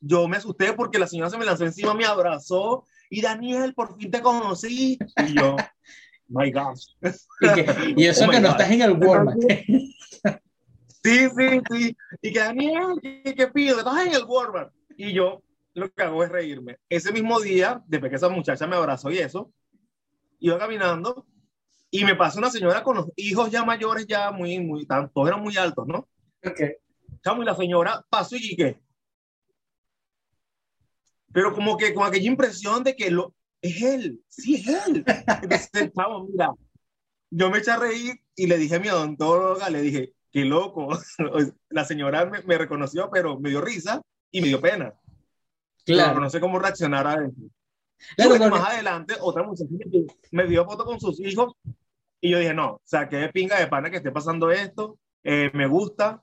Yo 0.00 0.26
me 0.28 0.38
asusté 0.38 0.72
porque 0.72 0.98
la 0.98 1.06
señora 1.06 1.30
se 1.30 1.36
me 1.36 1.44
lanzó 1.44 1.64
encima, 1.64 1.94
me 1.94 2.06
abrazó 2.06 2.86
y 3.10 3.20
Daniel, 3.20 3.74
por 3.74 3.96
fin 3.98 4.10
te 4.10 4.22
conocí. 4.22 4.98
Y 5.26 5.34
yo, 5.34 5.56
my 6.28 6.50
gosh. 6.50 6.94
Y, 7.96 8.06
eso 8.06 8.24
oh 8.28 8.30
que 8.30 8.40
no 8.40 8.48
estás 8.48 8.70
en 8.70 8.82
el 8.82 8.92
Walmart. 8.92 9.38
Sí, 11.02 11.28
sí, 11.28 11.60
sí. 11.70 11.96
Y 12.22 12.32
que 12.32 12.38
Daniel, 12.38 12.98
¿qué, 13.02 13.34
qué 13.36 13.46
pido? 13.48 13.78
Estás 13.78 14.06
en 14.06 14.14
el 14.14 14.24
Walmart. 14.24 14.72
Y 14.96 15.12
yo 15.12 15.42
lo 15.74 15.90
que 15.90 16.02
hago 16.02 16.24
es 16.24 16.30
reírme. 16.30 16.78
Ese 16.88 17.12
mismo 17.12 17.40
día, 17.40 17.82
después 17.86 18.10
que 18.10 18.16
esa 18.16 18.28
muchacha 18.28 18.66
me 18.66 18.76
abrazó 18.76 19.10
y 19.10 19.18
eso, 19.18 19.52
iba 20.38 20.58
caminando 20.58 21.26
y 21.90 22.04
me 22.04 22.14
pasa 22.14 22.38
una 22.38 22.50
señora 22.50 22.82
con 22.82 22.96
los 22.96 23.06
hijos 23.16 23.50
ya 23.50 23.64
mayores, 23.64 24.06
ya 24.06 24.30
muy, 24.30 24.60
muy, 24.60 24.86
todos 24.86 25.28
eran 25.28 25.42
muy 25.42 25.56
altos, 25.56 25.86
¿no? 25.86 26.08
Ok. 26.44 26.60
y 26.60 27.44
la 27.44 27.54
señora 27.56 28.04
pasó 28.08 28.36
y 28.36 28.56
qué. 28.56 28.80
Pero 31.32 31.52
como 31.54 31.76
que 31.76 31.92
con 31.92 32.06
aquella 32.06 32.28
impresión 32.28 32.82
de 32.82 32.94
que 32.94 33.10
lo, 33.10 33.34
es 33.60 33.82
él, 33.82 34.22
sí 34.28 34.56
es 34.56 34.68
él. 34.68 35.04
Entonces, 35.42 35.70
chavo, 35.96 36.24
mira, 36.24 36.52
yo 37.30 37.50
me 37.50 37.58
eché 37.58 37.72
a 37.72 37.76
reír 37.76 38.20
y 38.34 38.46
le 38.46 38.56
dije 38.56 38.76
a 38.76 38.80
mi 38.80 38.88
odontóloga, 38.88 39.68
le 39.70 39.82
dije, 39.82 40.14
qué 40.30 40.44
loco. 40.44 40.88
La 41.68 41.84
señora 41.84 42.24
me, 42.26 42.42
me 42.42 42.58
reconoció, 42.58 43.10
pero 43.12 43.38
me 43.38 43.50
dio 43.50 43.60
risa 43.60 44.00
y 44.30 44.40
me 44.40 44.48
dio 44.48 44.60
pena. 44.60 44.94
Claro. 45.84 46.20
no 46.20 46.30
sé 46.30 46.40
cómo 46.40 46.58
reaccionar 46.58 47.06
a 47.06 47.14
eso. 47.14 47.34
Claro, 48.16 48.50
más 48.50 48.68
adelante, 48.70 49.14
otra 49.20 49.42
muchacha 49.42 49.70
me 50.30 50.46
dio 50.46 50.64
foto 50.64 50.84
con 50.84 50.98
sus 50.98 51.20
hijos 51.20 51.54
y 52.20 52.30
yo 52.30 52.38
dije, 52.38 52.54
no, 52.54 52.72
o 52.72 52.82
sea, 52.84 53.08
qué 53.08 53.28
pinga 53.28 53.58
de 53.58 53.66
pana 53.66 53.90
que 53.90 53.96
esté 53.96 54.10
pasando 54.10 54.50
esto, 54.50 54.98
eh, 55.24 55.50
me 55.54 55.66
gusta, 55.66 56.22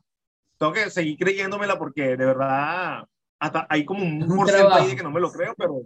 tengo 0.58 0.74
que 0.74 0.90
seguir 0.90 1.18
creyéndomela 1.18 1.78
porque 1.78 2.16
de 2.16 2.26
verdad 2.26 3.04
hasta 3.40 3.68
hay 3.70 3.86
como 3.86 4.04
un, 4.04 4.20
porcentaje 4.36 4.84
ahí 4.84 4.90
de 4.90 4.96
que 4.96 5.04
no 5.04 5.12
me 5.12 5.20
lo 5.20 5.32
creo, 5.32 5.54
pero 5.58 5.82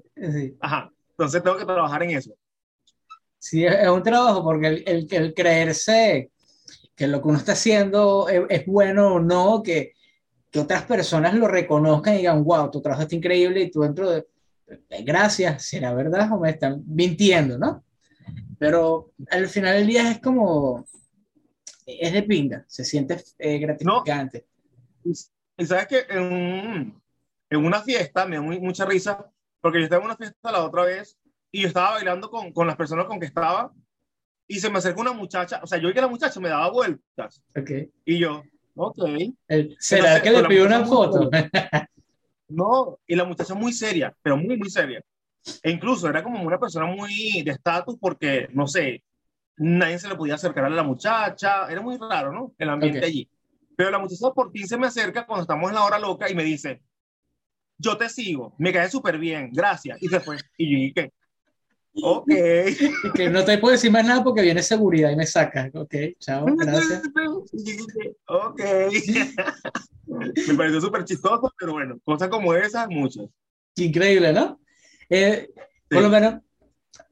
ajá, 0.60 0.92
entonces 1.12 1.44
tengo 1.44 1.58
que 1.58 1.66
trabajar 1.66 2.04
en 2.04 2.12
eso. 2.12 2.32
Sí, 3.38 3.66
es 3.66 3.90
un 3.90 4.04
trabajo 4.04 4.44
porque 4.44 4.68
el, 4.68 4.84
el, 4.86 5.08
el 5.10 5.34
creerse 5.34 6.32
que 6.96 7.08
lo 7.08 7.22
que 7.22 7.28
uno 7.28 7.38
está 7.40 7.54
haciendo 7.54 8.30
es, 8.30 8.44
es 8.50 8.66
bueno 8.68 9.16
o 9.16 9.20
no, 9.20 9.64
que, 9.64 9.94
que 10.52 10.60
otras 10.60 10.84
personas 10.84 11.34
lo 11.34 11.48
reconozcan 11.48 12.14
y 12.14 12.18
digan, 12.18 12.44
wow, 12.44 12.70
tu 12.70 12.82
trabajo 12.82 13.04
está 13.04 13.16
increíble 13.16 13.62
y 13.62 13.72
tú 13.72 13.82
dentro 13.82 14.10
de, 14.10 14.28
gracias, 15.04 15.66
¿será 15.66 15.94
verdad 15.94 16.32
o 16.32 16.40
me 16.40 16.52
están 16.52 16.84
mintiendo, 16.86 17.58
no? 17.58 17.84
Pero 18.62 19.12
al 19.32 19.48
final 19.48 19.76
del 19.76 19.88
día 19.88 20.12
es 20.12 20.20
como, 20.22 20.86
es 21.84 22.14
de 22.14 22.22
pinga, 22.22 22.64
se 22.68 22.86
siente 22.86 23.20
eh, 23.40 23.58
gratificante. 23.58 24.46
y 25.04 25.66
sabes 25.66 25.88
que 25.88 26.06
en, 26.08 27.02
en, 27.50 27.66
una 27.66 27.82
fiesta 27.82 28.28
me 28.28 28.36
da 28.36 28.44
mucha 28.44 28.86
risa, 28.86 29.28
porque 29.62 29.80
yo 29.80 29.86
estaba 29.86 30.02
en 30.02 30.06
una 30.06 30.16
fiesta 30.16 30.52
la 30.52 30.64
otra 30.64 30.84
vez 30.84 31.18
y 31.52 31.64
yo 31.64 31.70
estaba 31.70 31.94
bailando 31.94 32.30
con, 32.30 32.54
con 32.54 32.68
las 32.68 32.76
personas 32.76 33.06
con 33.06 33.20
que 33.20 33.26
estaba 33.26 33.74
y 34.48 34.60
se 34.60 34.70
me 34.70 34.78
acercó 34.78 35.02
una 35.02 35.14
muchacha, 35.14 35.60
o 35.64 35.66
sea, 35.66 35.80
yo 35.80 35.88
vi 35.88 35.96
que 35.96 36.02
la 36.02 36.08
muchacha 36.08 36.40
me 36.40 36.50
daba 36.50 36.70
vueltas. 36.70 37.42
Okay. 37.60 37.90
Y 38.06 38.20
yo, 38.20 38.44
ok. 38.76 39.10
¿Será 39.80 40.22
que 40.22 40.30
le 40.30 40.44
pidió 40.44 40.68
una 40.68 40.86
foto? 40.86 41.32
no, 42.48 43.00
y 43.08 43.16
la 43.16 43.24
muchacha 43.24 43.56
muy 43.56 43.74
seria, 43.74 44.16
pero 44.22 44.38
muy, 44.38 44.56
muy 44.56 44.70
seria. 44.70 45.02
E 45.64 45.72
incluso 45.72 46.08
era 46.08 46.24
como 46.24 46.42
una 46.42 46.60
persona 46.60 46.86
muy 46.86 47.42
de 47.44 47.52
estatus 47.52 47.98
porque, 48.00 48.48
no 48.54 48.68
sé, 48.68 49.04
nadie 49.58 50.00
se 50.00 50.08
le 50.08 50.16
podía 50.16 50.36
acercar 50.36 50.66
a 50.66 50.70
la 50.70 50.84
muchacha. 50.84 51.70
Era 51.70 51.82
muy 51.82 51.98
raro, 51.98 52.32
¿no? 52.32 52.54
El 52.58 52.70
ambiente 52.70 53.06
allí. 53.06 53.30
Pero 53.76 53.92
la 53.92 54.00
muchacha 54.00 54.32
por 54.34 54.52
fin 54.52 54.68
se 54.68 54.78
me 54.78 54.88
acerca 54.88 55.26
cuando 55.26 55.44
estamos 55.44 55.70
en 55.70 55.76
la 55.76 55.84
hora 55.84 56.00
loca 56.00 56.30
y 56.30 56.36
me 56.36 56.44
dice, 56.44 56.82
yo 57.78 57.98
te 57.98 58.10
sigo, 58.10 58.54
me 58.60 58.72
cae 58.72 58.90
súper 58.90 59.18
bien, 59.18 59.50
gracias. 59.52 59.98
Y 60.02 60.08
después, 60.08 60.44
y 60.58 60.72
yo 60.72 60.78
dije, 60.78 61.14
Ok. 61.94 62.30
Y 63.04 63.12
que 63.14 63.30
no 63.30 63.44
te 63.44 63.58
puedo 63.58 63.74
decir 63.74 63.92
más 63.92 64.06
nada 64.06 64.24
porque 64.24 64.42
viene 64.42 64.64
seguridad 64.64 65.12
y 65.12 65.16
me 65.16 65.26
saca. 65.26 65.70
Ok, 65.74 65.94
chao, 66.20 66.46
gracias. 66.58 67.04
Ok. 68.28 68.62
me 70.48 70.56
pareció 70.56 70.82
súper 70.82 71.04
chistoso, 71.06 71.54
pero 71.58 71.74
bueno, 71.74 71.98
cosas 72.04 72.30
como 72.30 72.54
esas, 72.54 72.88
muchas. 72.90 73.26
Increíble, 73.76 74.34
¿no? 74.34 74.60
Eh, 75.14 75.50
por 75.90 76.04
lo 76.04 76.10
menos, 76.10 76.36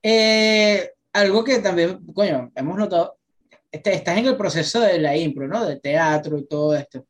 eh, 0.02 0.92
algo 1.12 1.44
que 1.44 1.60
también, 1.60 2.06
coño, 2.14 2.50
hemos 2.56 2.78
notado, 2.78 3.18
este, 3.70 3.94
estás 3.94 4.18
en 4.18 4.26
el 4.26 4.38
proceso 4.38 4.80
de 4.80 5.00
la 5.00 5.18
impro, 5.18 5.50
¿no? 5.50 5.66
De 5.66 5.82
teatro 5.82 6.38
y 6.38 6.48
todo 6.48 6.76
esto. 6.78 7.06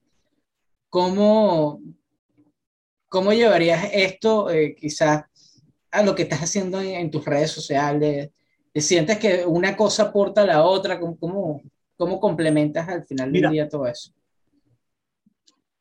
¿Cómo, 0.89 1.79
cómo 3.07 3.33
llevarías 3.33 3.87
esto 3.93 4.49
eh, 4.49 4.75
quizás 4.75 5.25
a 5.91 6.01
lo 6.01 6.15
que 6.15 6.23
estás 6.23 6.39
haciendo 6.39 6.81
en, 6.81 7.11
tus 7.11 7.23
redes 7.23 7.51
sociales? 7.51 8.31
¿Te 8.73 8.81
sientes 8.81 9.19
que 9.19 9.45
una 9.45 9.77
cosa 9.77 10.03
aporta 10.05 10.41
a 10.41 10.47
la 10.47 10.63
otra? 10.63 10.99
¿Cómo, 10.99 11.61
cómo, 11.97 12.19
complementas 12.19 12.89
al 12.89 13.05
final 13.05 13.31
del 13.31 13.51
día 13.51 13.69
todo 13.69 13.85
eso? 13.85 14.11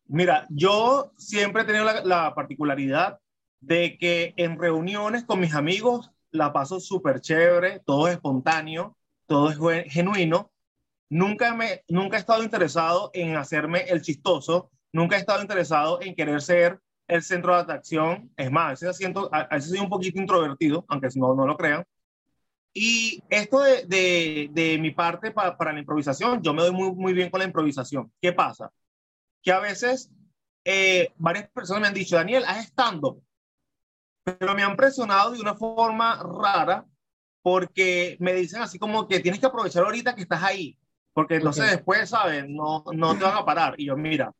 Mira, 0.06 0.46
yo 0.50 1.12
siempre 1.16 1.62
he 1.62 1.64
tenido 1.64 1.86
la, 1.86 2.04
la 2.04 2.34
particularidad 2.34 3.18
de 3.60 3.98
que 3.98 4.34
en 4.36 4.58
reuniones 4.58 5.24
con 5.24 5.40
mis 5.40 5.54
amigos 5.54 6.10
la 6.30 6.52
paso 6.52 6.80
súper 6.80 7.20
chévere, 7.20 7.80
todo 7.84 8.08
es 8.08 8.14
espontáneo, 8.14 8.96
todo 9.26 9.50
es 9.70 9.92
genuino. 9.92 10.50
Nunca, 11.10 11.54
me, 11.54 11.82
nunca 11.88 12.16
he 12.16 12.20
estado 12.20 12.42
interesado 12.42 13.10
en 13.14 13.36
hacerme 13.36 13.80
el 13.88 14.02
chistoso, 14.02 14.70
nunca 14.92 15.16
he 15.16 15.20
estado 15.20 15.40
interesado 15.40 16.00
en 16.02 16.14
querer 16.14 16.42
ser 16.42 16.80
el 17.06 17.22
centro 17.22 17.54
de 17.54 17.60
atracción. 17.60 18.30
Es 18.36 18.50
más, 18.50 18.82
a 18.82 18.88
veces, 18.88 19.06
a 19.32 19.54
veces 19.54 19.70
soy 19.70 19.80
un 19.80 19.88
poquito 19.88 20.20
introvertido, 20.20 20.84
aunque 20.88 21.08
no, 21.16 21.34
no 21.34 21.46
lo 21.46 21.56
crean. 21.56 21.84
Y 22.74 23.22
esto 23.30 23.60
de, 23.60 23.86
de, 23.86 24.50
de 24.52 24.78
mi 24.78 24.90
parte 24.90 25.30
para, 25.30 25.56
para 25.56 25.72
la 25.72 25.80
improvisación, 25.80 26.42
yo 26.42 26.52
me 26.52 26.62
doy 26.62 26.72
muy, 26.72 26.92
muy 26.92 27.12
bien 27.12 27.30
con 27.30 27.40
la 27.40 27.46
improvisación. 27.46 28.12
¿Qué 28.20 28.32
pasa? 28.32 28.70
Que 29.42 29.50
a 29.50 29.60
veces 29.60 30.10
eh, 30.64 31.12
varias 31.16 31.48
personas 31.50 31.80
me 31.80 31.88
han 31.88 31.94
dicho, 31.94 32.16
Daniel, 32.16 32.44
haz 32.46 32.66
stand-up 32.66 33.22
pero 34.38 34.54
me 34.54 34.62
han 34.62 34.76
presionado 34.76 35.32
de 35.32 35.40
una 35.40 35.54
forma 35.54 36.22
rara 36.22 36.86
porque 37.42 38.16
me 38.20 38.32
dicen 38.34 38.62
así 38.62 38.78
como 38.78 39.06
que 39.08 39.20
tienes 39.20 39.40
que 39.40 39.46
aprovechar 39.46 39.84
ahorita 39.84 40.14
que 40.14 40.22
estás 40.22 40.42
ahí, 40.42 40.78
porque 41.12 41.36
entonces 41.36 41.70
después, 41.70 42.10
¿sabes? 42.10 42.44
No, 42.48 42.84
no 42.92 43.16
te 43.16 43.24
van 43.24 43.36
a 43.36 43.44
parar. 43.44 43.74
Y 43.78 43.86
yo, 43.86 43.96
mira, 43.96 44.32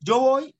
yo 0.00 0.20
voy 0.20 0.54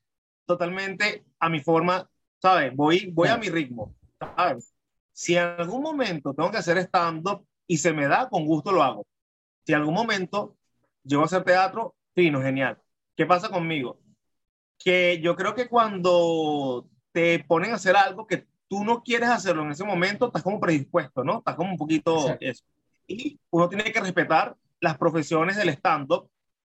totalmente 0.46 1.24
a 1.38 1.48
mi 1.48 1.60
forma, 1.60 2.08
¿sabes? 2.40 2.74
Voy, 2.74 3.10
voy 3.12 3.28
a 3.28 3.36
mi 3.36 3.48
ritmo, 3.48 3.94
¿sabes? 4.18 4.72
Si 5.12 5.36
en 5.36 5.44
algún 5.44 5.82
momento 5.82 6.32
tengo 6.32 6.50
que 6.50 6.58
hacer 6.58 6.78
stand-up 6.78 7.46
y 7.66 7.78
se 7.78 7.92
me 7.92 8.06
da, 8.06 8.28
con 8.28 8.46
gusto 8.46 8.72
lo 8.72 8.82
hago. 8.82 9.06
Si 9.64 9.72
en 9.72 9.80
algún 9.80 9.94
momento 9.94 10.56
llego 11.04 11.22
a 11.22 11.26
hacer 11.26 11.44
teatro, 11.44 11.94
fino, 12.14 12.40
genial. 12.40 12.78
¿Qué 13.16 13.26
pasa 13.26 13.48
conmigo? 13.48 14.00
Que 14.78 15.20
yo 15.22 15.36
creo 15.36 15.54
que 15.54 15.68
cuando 15.68 16.88
te 17.12 17.44
ponen 17.46 17.72
a 17.72 17.76
hacer 17.76 17.96
algo 17.96 18.26
que 18.26 18.46
tú 18.68 18.84
no 18.84 19.02
quieres 19.02 19.28
hacerlo 19.28 19.62
en 19.62 19.72
ese 19.72 19.84
momento, 19.84 20.26
estás 20.26 20.42
como 20.42 20.58
predispuesto, 20.58 21.22
¿no? 21.22 21.38
Estás 21.38 21.56
como 21.56 21.70
un 21.70 21.76
poquito 21.76 22.36
eso. 22.40 22.64
Y 23.06 23.38
uno 23.50 23.68
tiene 23.68 23.92
que 23.92 24.00
respetar 24.00 24.56
las 24.80 24.96
profesiones 24.96 25.56
del 25.56 25.68
stand-up, 25.68 26.30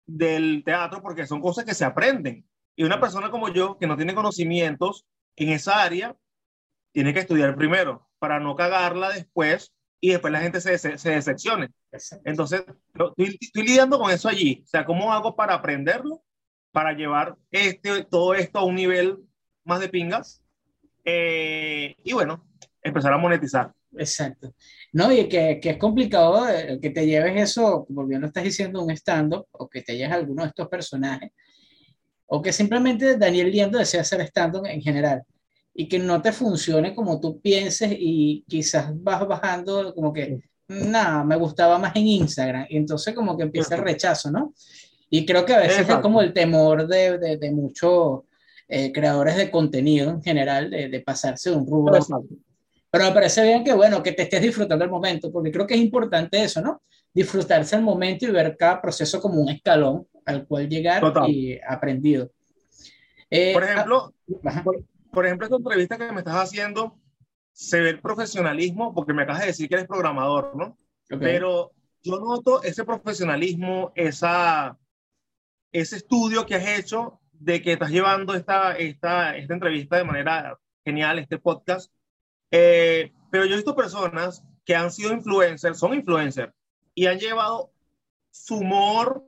del 0.07 0.63
teatro, 0.65 1.03
porque 1.03 1.27
son 1.27 1.41
cosas 1.41 1.65
que 1.65 1.75
se 1.75 1.85
aprenden. 1.85 2.47
Y 2.75 2.85
una 2.85 2.99
persona 2.99 3.31
como 3.31 3.49
yo, 3.51 3.77
que 3.79 3.87
no 3.87 3.97
tiene 3.97 4.15
conocimientos 4.15 5.05
en 5.37 5.51
esa 5.51 5.83
área, 5.83 6.17
tiene 6.93 7.13
que 7.13 7.21
estudiar 7.21 7.55
primero 7.57 8.09
para 8.19 8.41
no 8.41 8.57
cagarla 8.57 9.11
después 9.11 9.73
y 10.01 10.11
después 10.11 10.33
la 10.33 10.41
gente 10.41 10.61
se, 10.61 10.79
se, 10.79 11.11
decepcione. 11.11 11.69
Entonces, 12.25 12.65
estoy, 12.89 13.39
estoy, 13.41 13.63
lidiando 13.63 13.99
con 13.99 14.11
eso 14.11 14.29
allí. 14.29 14.63
O 14.65 14.67
sea, 14.67 14.85
¿cómo 14.85 15.13
hago 15.13 15.37
para 15.37 15.55
aprenderlo? 15.55 16.23
Para 16.73 16.93
llevar 16.93 17.37
este, 17.51 18.05
todo 18.05 18.35
esto 18.35 18.59
a 18.59 18.65
un 18.65 18.75
nivel 18.75 19.19
más 19.65 19.81
de 19.81 19.89
pingas. 19.89 20.43
Eh, 21.05 21.97
y 22.05 22.13
bueno, 22.13 22.45
empezar 22.83 23.13
a 23.13 23.19
monetizar. 23.19 23.73
Exacto. 23.97 24.55
No, 24.93 25.13
y 25.13 25.29
que, 25.29 25.59
que 25.61 25.71
es 25.71 25.77
complicado 25.77 26.49
eh, 26.49 26.79
que 26.81 26.91
te 26.91 27.07
lleves 27.07 27.51
eso, 27.51 27.87
bien 27.89 28.21
lo 28.21 28.27
estás 28.27 28.45
diciendo, 28.45 28.83
un 28.83 28.91
stand-up, 28.91 29.47
o 29.53 29.69
que 29.69 29.83
te 29.83 29.97
lleves 29.97 30.13
a 30.13 30.17
alguno 30.17 30.43
de 30.43 30.49
estos 30.49 30.69
personajes, 30.69 31.31
o 32.27 32.41
que 32.41 32.53
simplemente 32.53 33.17
Daniel 33.17 33.51
Liendo 33.51 33.79
desea 33.79 34.03
hacer 34.03 34.21
stand-up 34.23 34.67
en 34.67 34.81
general, 34.81 35.23
y 35.75 35.89
que 35.89 35.99
no 35.99 36.21
te 36.21 36.33
funcione 36.33 36.95
como 36.95 37.21
tú 37.21 37.41
pienses, 37.41 37.93
y 37.99 38.45
quizás 38.49 38.91
vas 38.95 39.27
bajando 39.27 39.95
como 39.95 40.13
que, 40.13 40.41
nada, 40.69 41.25
me 41.25 41.37
gustaba 41.37 41.79
más 41.79 41.95
en 41.97 42.07
Instagram, 42.07 42.67
y 42.69 42.77
entonces 42.77 43.15
como 43.15 43.37
que 43.37 43.45
empieza 43.45 43.75
el 43.75 43.83
rechazo, 43.83 44.31
¿no? 44.31 44.55
Y 45.11 45.27
creo 45.27 45.45
que 45.45 45.55
a 45.55 45.59
veces 45.59 45.87
es 45.87 45.97
como 45.97 46.23
el 46.23 46.33
temor 46.33 46.87
de, 46.87 47.19
de, 47.19 47.37
de 47.37 47.51
muchos 47.51 48.21
eh, 48.75 48.91
creadores 48.91 49.37
de 49.37 49.51
contenido 49.51 50.09
en 50.09 50.23
general, 50.23 50.71
de, 50.71 50.89
de 50.89 51.01
pasarse 51.01 51.51
de 51.51 51.57
un 51.57 51.67
rubro. 51.67 51.99
Pero 52.91 53.05
me 53.05 53.13
parece 53.13 53.43
bien 53.43 53.63
que, 53.63 53.75
bueno, 53.75 54.03
que 54.03 54.13
te 54.13 54.23
estés 54.23 54.41
disfrutando 54.41 54.83
el 54.83 54.91
momento, 54.91 55.31
porque 55.31 55.53
creo 55.53 55.67
que 55.67 55.75
es 55.75 55.81
importante 55.81 56.43
eso, 56.43 56.63
¿no? 56.63 56.81
Disfrutarse 57.13 57.77
el 57.77 57.83
momento 57.83 58.25
y 58.25 58.31
ver 58.31 58.57
cada 58.57 58.81
proceso 58.81 59.21
como 59.21 59.43
un 59.43 59.51
escalón 59.51 60.09
al 60.25 60.47
cual 60.47 60.71
llegar 60.71 61.03
y 61.29 61.59
aprendido. 61.69 62.33
Eh, 63.29 63.53
por 63.53 63.65
ejemplo, 63.65 64.15
ah, 64.47 64.65
por, 65.13 65.27
ejemplo, 65.27 65.47
esta 65.49 65.57
entrevista 65.57 65.99
que 65.99 66.11
me 66.11 66.21
estás 66.21 66.37
haciendo, 66.37 66.99
se 67.53 67.79
ve 67.79 67.91
el 67.91 68.01
profesionalismo, 68.01 68.95
porque 68.95 69.13
me 69.13 69.25
acabas 69.25 69.43
de 69.43 69.49
decir 69.49 69.69
que 69.69 69.75
eres 69.75 69.87
programador, 69.87 70.57
¿no? 70.57 70.79
Pero 71.09 71.73
yo 72.03 72.19
noto 72.19 72.63
ese 72.63 72.85
profesionalismo, 72.85 73.93
esa, 73.95 74.79
ese 75.73 75.97
estudio 75.97 76.47
que 76.47 76.55
has 76.55 76.79
hecho 76.79 77.19
de 77.43 77.61
que 77.61 77.73
estás 77.73 77.91
llevando 77.91 78.35
esta, 78.35 78.77
esta, 78.77 79.37
esta 79.37 79.55
entrevista 79.55 79.97
de 79.97 80.05
manera 80.05 80.59
genial, 80.85 81.19
este 81.19 81.39
podcast. 81.39 81.93
Eh, 82.51 83.13
pero 83.31 83.45
yo 83.45 83.55
he 83.55 83.57
visto 83.57 83.75
personas 83.75 84.45
que 84.65 84.77
han 84.77 84.93
sido 84.93 85.13
influencers, 85.13 85.79
son 85.79 85.95
influencers, 85.95 86.53
y 86.95 87.07
han 87.07 87.19
llevado 87.19 87.73
su 88.31 88.59
humor 88.59 89.25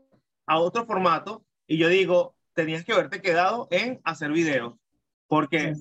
a 0.46 0.59
otro 0.59 0.87
formato. 0.87 1.44
Y 1.66 1.77
yo 1.79 1.88
digo, 1.88 2.37
tenías 2.53 2.85
que 2.85 2.92
haberte 2.92 3.20
quedado 3.20 3.66
en 3.70 4.00
hacer 4.05 4.31
videos, 4.31 4.74
porque 5.27 5.74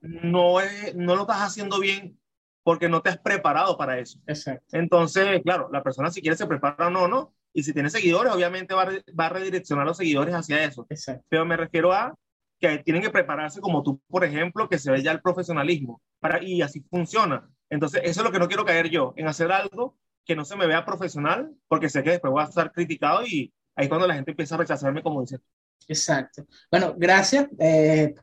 no, 0.00 0.60
es, 0.60 0.94
no 0.94 1.16
lo 1.16 1.22
estás 1.22 1.42
haciendo 1.42 1.80
bien 1.80 2.18
porque 2.62 2.88
no 2.88 3.02
te 3.02 3.10
has 3.10 3.18
preparado 3.18 3.76
para 3.76 3.98
eso. 3.98 4.20
Exacto. 4.28 4.76
Entonces, 4.78 5.42
claro, 5.42 5.68
la 5.72 5.82
persona 5.82 6.12
si 6.12 6.20
quiere 6.20 6.36
se 6.36 6.46
prepara 6.46 6.86
o 6.86 6.90
no, 6.90 7.08
no, 7.08 7.34
y 7.52 7.62
si 7.62 7.72
tiene 7.72 7.90
seguidores, 7.90 8.32
obviamente 8.32 8.74
va, 8.74 8.88
va 9.18 9.26
a 9.26 9.28
redireccionar 9.28 9.86
los 9.86 9.96
seguidores 9.96 10.34
hacia 10.34 10.64
eso. 10.64 10.86
Pero 11.28 11.44
me 11.44 11.56
refiero 11.56 11.92
a 11.92 12.14
que 12.58 12.78
tienen 12.78 13.02
que 13.02 13.10
prepararse 13.10 13.60
como 13.60 13.82
tú, 13.82 14.00
por 14.08 14.24
ejemplo, 14.24 14.68
que 14.68 14.78
se 14.78 14.90
ve 14.90 15.02
ya 15.02 15.12
el 15.12 15.20
profesionalismo. 15.20 16.00
Para, 16.20 16.42
y 16.42 16.62
así 16.62 16.80
funciona. 16.88 17.50
Entonces, 17.68 18.02
eso 18.04 18.20
es 18.20 18.24
lo 18.24 18.32
que 18.32 18.38
no 18.38 18.48
quiero 18.48 18.64
caer 18.64 18.88
yo, 18.88 19.12
en 19.16 19.26
hacer 19.26 19.50
algo 19.50 19.96
que 20.24 20.36
no 20.36 20.44
se 20.44 20.56
me 20.56 20.66
vea 20.66 20.84
profesional, 20.84 21.52
porque 21.66 21.88
sé 21.88 22.02
que 22.02 22.10
después 22.10 22.32
voy 22.32 22.42
a 22.42 22.46
estar 22.46 22.70
criticado 22.70 23.26
y 23.26 23.52
ahí 23.74 23.84
es 23.84 23.88
cuando 23.88 24.06
la 24.06 24.14
gente 24.14 24.30
empieza 24.30 24.54
a 24.54 24.58
rechazarme, 24.58 25.02
como 25.02 25.20
dice. 25.20 25.40
Exacto. 25.88 26.46
Bueno, 26.70 26.94
gracias 26.96 27.48
eh, 27.58 28.14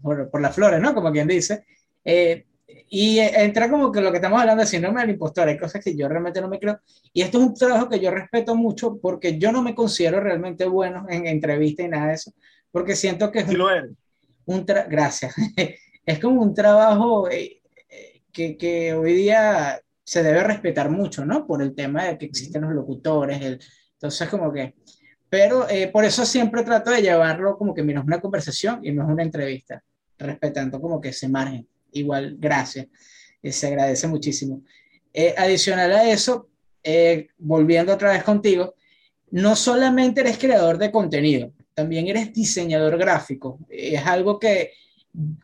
por, 0.00 0.30
por, 0.30 0.40
las 0.40 0.54
flores, 0.54 0.80
¿no? 0.80 0.94
Como 0.94 1.10
quien 1.10 1.26
dice. 1.26 1.64
Eh, 2.04 2.46
y 2.90 3.18
entra 3.18 3.70
como 3.70 3.90
que 3.90 4.00
lo 4.00 4.10
que 4.10 4.18
estamos 4.18 4.40
hablando 4.40 4.62
de 4.62 4.68
síndrome 4.68 5.00
del 5.00 5.10
impostor, 5.10 5.48
hay 5.48 5.58
cosas 5.58 5.82
que 5.82 5.96
yo 5.96 6.08
realmente 6.08 6.40
no 6.40 6.48
me 6.48 6.58
creo. 6.58 6.80
Y 7.12 7.22
esto 7.22 7.38
es 7.38 7.44
un 7.44 7.54
trabajo 7.54 7.88
que 7.88 7.98
yo 7.98 8.10
respeto 8.10 8.54
mucho 8.54 8.98
porque 8.98 9.38
yo 9.38 9.52
no 9.52 9.62
me 9.62 9.74
considero 9.74 10.20
realmente 10.20 10.66
bueno 10.66 11.06
en 11.08 11.26
entrevistas 11.26 11.86
y 11.86 11.88
nada 11.88 12.08
de 12.08 12.14
eso, 12.14 12.32
porque 12.70 12.94
siento 12.94 13.32
que 13.32 13.40
es 13.40 13.52
lo 13.52 13.70
eres. 13.70 13.92
un 14.44 14.66
gracias. 14.88 15.34
es 16.06 16.18
como 16.18 16.42
un 16.42 16.54
trabajo 16.54 17.30
eh, 17.30 17.62
eh, 17.88 18.22
que, 18.32 18.56
que, 18.58 18.92
hoy 18.92 19.14
día 19.14 19.80
se 20.04 20.22
debe 20.22 20.42
respetar 20.44 20.90
mucho, 20.90 21.24
¿no? 21.24 21.46
Por 21.46 21.62
el 21.62 21.74
tema 21.74 22.04
de 22.04 22.18
que 22.18 22.26
existen 22.26 22.62
los 22.62 22.72
locutores, 22.72 23.40
el, 23.40 23.60
entonces 23.94 24.28
como 24.28 24.52
que... 24.52 24.74
Pero 25.30 25.68
eh, 25.68 25.88
por 25.88 26.06
eso 26.06 26.24
siempre 26.24 26.62
trato 26.62 26.90
de 26.90 27.02
llevarlo 27.02 27.58
como 27.58 27.74
que, 27.74 27.82
mira, 27.82 28.00
es 28.00 28.06
una 28.06 28.20
conversación 28.20 28.80
y 28.82 28.92
no 28.92 29.04
es 29.04 29.10
una 29.10 29.22
entrevista, 29.22 29.82
respetando 30.16 30.80
como 30.80 30.98
que 30.98 31.10
ese 31.10 31.28
margen 31.28 31.68
igual, 31.92 32.36
gracias. 32.38 32.86
Eh, 33.42 33.52
se 33.52 33.66
agradece 33.66 34.06
muchísimo. 34.08 34.62
Eh, 35.12 35.34
adicional 35.36 35.92
a 35.92 36.10
eso, 36.10 36.48
eh, 36.82 37.28
volviendo 37.38 37.94
otra 37.94 38.12
vez 38.12 38.22
contigo, 38.22 38.74
no 39.30 39.56
solamente 39.56 40.20
eres 40.20 40.38
creador 40.38 40.78
de 40.78 40.90
contenido, 40.90 41.52
también 41.74 42.06
eres 42.08 42.32
diseñador 42.32 42.98
gráfico. 42.98 43.58
Es 43.68 44.04
algo 44.06 44.38
que 44.38 44.72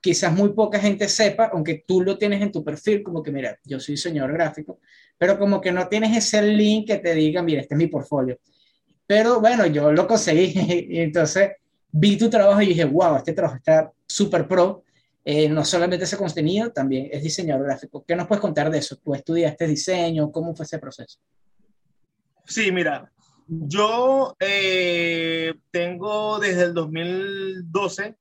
quizás 0.00 0.32
muy 0.32 0.50
poca 0.50 0.78
gente 0.78 1.08
sepa, 1.08 1.50
aunque 1.52 1.84
tú 1.86 2.00
lo 2.02 2.16
tienes 2.16 2.40
en 2.42 2.52
tu 2.52 2.64
perfil, 2.64 3.02
como 3.02 3.22
que, 3.22 3.30
mira, 3.30 3.58
yo 3.64 3.80
soy 3.80 3.94
diseñador 3.94 4.32
gráfico, 4.32 4.78
pero 5.18 5.38
como 5.38 5.60
que 5.60 5.72
no 5.72 5.88
tienes 5.88 6.16
ese 6.16 6.42
link 6.42 6.86
que 6.86 6.98
te 6.98 7.14
diga, 7.14 7.42
mira, 7.42 7.60
este 7.60 7.74
es 7.74 7.78
mi 7.78 7.86
portfolio. 7.86 8.38
Pero 9.06 9.40
bueno, 9.40 9.66
yo 9.66 9.92
lo 9.92 10.06
conseguí 10.06 10.52
y 10.90 11.00
entonces 11.00 11.52
vi 11.90 12.16
tu 12.16 12.28
trabajo 12.28 12.60
y 12.62 12.66
dije, 12.66 12.84
wow, 12.84 13.16
este 13.16 13.32
trabajo 13.32 13.56
está 13.56 13.92
súper 14.06 14.48
pro 14.48 14.84
eh, 15.24 15.48
no 15.48 15.64
solamente 15.64 16.04
ese 16.04 16.16
contenido, 16.16 16.70
también 16.70 17.08
es 17.10 17.22
diseñador 17.22 17.66
gráfico. 17.66 18.04
¿Qué 18.06 18.14
nos 18.14 18.26
puedes 18.26 18.42
contar 18.42 18.70
de 18.70 18.78
eso? 18.78 18.96
¿Tú 18.96 19.14
estudiaste 19.14 19.66
diseño? 19.66 20.30
¿Cómo 20.30 20.54
fue 20.54 20.64
ese 20.64 20.78
proceso? 20.78 21.18
Sí, 22.46 22.70
mira, 22.70 23.10
yo 23.46 24.36
eh, 24.38 25.54
tengo 25.70 26.38
desde 26.38 26.64
el 26.64 26.74
2012 26.74 28.16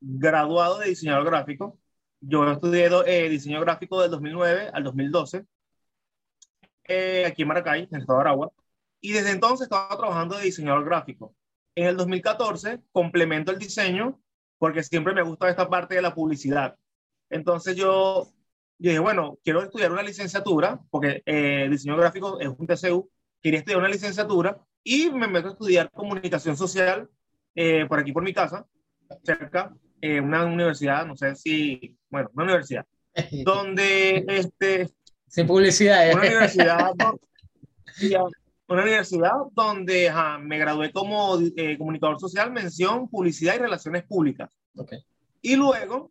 graduado 0.00 0.78
de 0.78 0.88
diseñador 0.88 1.24
gráfico. 1.24 1.78
Yo 2.20 2.50
estudié 2.50 2.88
eh, 3.06 3.28
diseño 3.28 3.60
gráfico 3.60 4.00
del 4.00 4.10
2009 4.10 4.70
al 4.72 4.84
2012 4.84 5.46
eh, 6.84 7.24
aquí 7.26 7.42
en 7.42 7.48
Maracay, 7.48 7.82
en 7.82 7.88
el 7.92 8.00
estado 8.00 8.18
de 8.18 8.22
Aragua. 8.22 8.52
Y 9.00 9.12
desde 9.12 9.30
entonces 9.30 9.64
estaba 9.64 9.96
trabajando 9.96 10.36
de 10.36 10.44
diseñador 10.44 10.84
gráfico. 10.84 11.34
En 11.74 11.86
el 11.86 11.96
2014 11.96 12.80
complemento 12.92 13.52
el 13.52 13.58
diseño 13.58 14.20
porque 14.62 14.84
siempre 14.84 15.12
me 15.12 15.24
gusta 15.24 15.50
esta 15.50 15.68
parte 15.68 15.96
de 15.96 16.02
la 16.02 16.14
publicidad. 16.14 16.76
Entonces 17.28 17.74
yo, 17.74 18.28
dije, 18.78 19.00
bueno, 19.00 19.36
quiero 19.42 19.60
estudiar 19.60 19.90
una 19.90 20.04
licenciatura 20.04 20.78
porque 20.88 21.20
eh, 21.26 21.66
diseño 21.68 21.96
gráfico 21.96 22.38
es 22.38 22.46
un 22.46 22.68
TCU. 22.68 23.10
Quería 23.40 23.58
estudiar 23.58 23.80
una 23.80 23.88
licenciatura 23.88 24.56
y 24.84 25.10
me 25.10 25.26
meto 25.26 25.48
a 25.48 25.50
estudiar 25.50 25.90
comunicación 25.90 26.56
social 26.56 27.10
eh, 27.56 27.86
por 27.88 27.98
aquí 27.98 28.12
por 28.12 28.22
mi 28.22 28.32
casa, 28.32 28.64
cerca, 29.24 29.74
eh, 30.00 30.20
una 30.20 30.44
universidad, 30.44 31.06
no 31.06 31.16
sé 31.16 31.34
si, 31.34 31.98
bueno, 32.08 32.30
una 32.34 32.44
universidad, 32.44 32.86
donde 33.44 34.24
este... 34.28 34.90
Sin 35.26 35.48
publicidad. 35.48 36.08
¿eh? 36.08 36.14
Una 36.14 36.22
universidad, 36.22 36.92
una 38.72 38.82
universidad 38.82 39.32
donde 39.52 40.12
me 40.40 40.58
gradué 40.58 40.92
como 40.92 41.38
eh, 41.56 41.76
comunicador 41.78 42.18
social, 42.18 42.50
mención, 42.50 43.08
publicidad 43.08 43.54
y 43.54 43.58
relaciones 43.58 44.04
públicas. 44.04 44.50
Okay. 44.74 45.00
Y 45.40 45.56
luego, 45.56 46.10